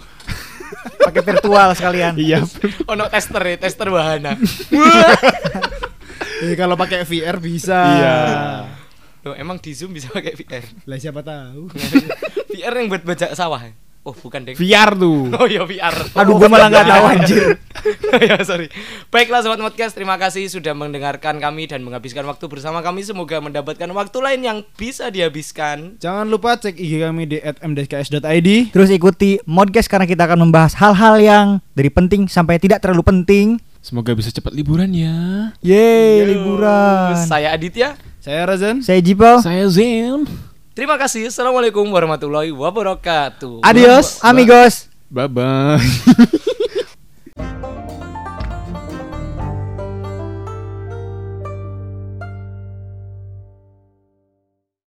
Pakai 1.05 1.21
virtual 1.21 1.69
sekalian. 1.77 2.13
Iya. 2.17 2.43
Ono 2.89 3.05
tester 3.07 3.43
ya, 3.45 3.55
tester 3.57 3.87
wahana. 3.87 4.35
Eh, 6.43 6.55
kalau 6.59 6.75
pakai 6.75 7.05
VR 7.05 7.39
bisa. 7.39 7.77
Iya. 7.77 8.17
Loh, 9.23 9.35
emang 9.37 9.59
di 9.63 9.71
Zoom 9.71 9.95
bisa 9.95 10.11
pakai 10.11 10.35
VR? 10.35 10.63
Lah 10.83 10.97
siapa 10.99 11.23
tahu. 11.23 11.71
VR 12.51 12.73
yang 12.75 12.87
buat 12.91 13.03
baca 13.05 13.31
sawah. 13.31 13.63
Oh, 14.03 14.11
bukan, 14.11 14.43
Deng. 14.43 14.59
VR 14.59 14.99
tuh. 14.99 15.31
Oh 15.31 15.47
iya 15.47 15.63
VR. 15.63 15.95
Aduh, 16.11 16.35
gue 16.35 16.51
malah 16.51 16.67
nggak 16.67 16.87
tahu 16.91 17.03
anjir. 17.07 17.43
ya 18.27 18.35
sorry. 18.43 18.67
Baiklah 19.07 19.39
sobat 19.39 19.63
podcast, 19.63 19.95
terima 19.95 20.19
kasih 20.19 20.51
sudah 20.51 20.75
mendengarkan 20.75 21.39
kami 21.39 21.71
dan 21.71 21.87
menghabiskan 21.87 22.27
waktu 22.27 22.51
bersama 22.51 22.83
kami. 22.83 23.07
Semoga 23.07 23.39
mendapatkan 23.39 23.87
waktu 23.95 24.17
lain 24.19 24.41
yang 24.43 24.57
bisa 24.75 25.07
dihabiskan. 25.07 26.03
Jangan 26.03 26.27
lupa 26.27 26.59
cek 26.59 26.75
IG 26.75 26.99
kami 26.99 27.31
di 27.31 27.37
@mdks.id. 27.39 28.49
Terus 28.75 28.89
ikuti 28.91 29.39
Modcast 29.47 29.87
karena 29.87 30.03
kita 30.03 30.27
akan 30.27 30.51
membahas 30.51 30.75
hal-hal 30.83 31.15
yang 31.23 31.47
dari 31.71 31.87
penting 31.87 32.27
sampai 32.27 32.59
tidak 32.59 32.83
terlalu 32.83 33.07
penting. 33.07 33.55
Semoga 33.79 34.11
bisa 34.11 34.35
cepat 34.35 34.51
liburan 34.51 34.91
ya. 34.91 35.55
Yeay, 35.63 36.27
liburan. 36.27 37.23
Saya 37.23 37.55
Aditya. 37.55 37.95
Saya 38.19 38.43
Razan. 38.47 38.83
Saya 38.83 38.99
Jipel. 38.99 39.39
Saya 39.39 39.63
Zen. 39.71 40.51
Terima 40.73 40.97
kasih. 40.97 41.29
Assalamualaikum 41.29 41.85
warahmatullahi 41.85 42.49
wabarakatuh. 42.49 43.61
Adios, 43.61 44.17
amigos. 44.25 44.89
Bye 45.05 45.29
bye. 45.29 45.77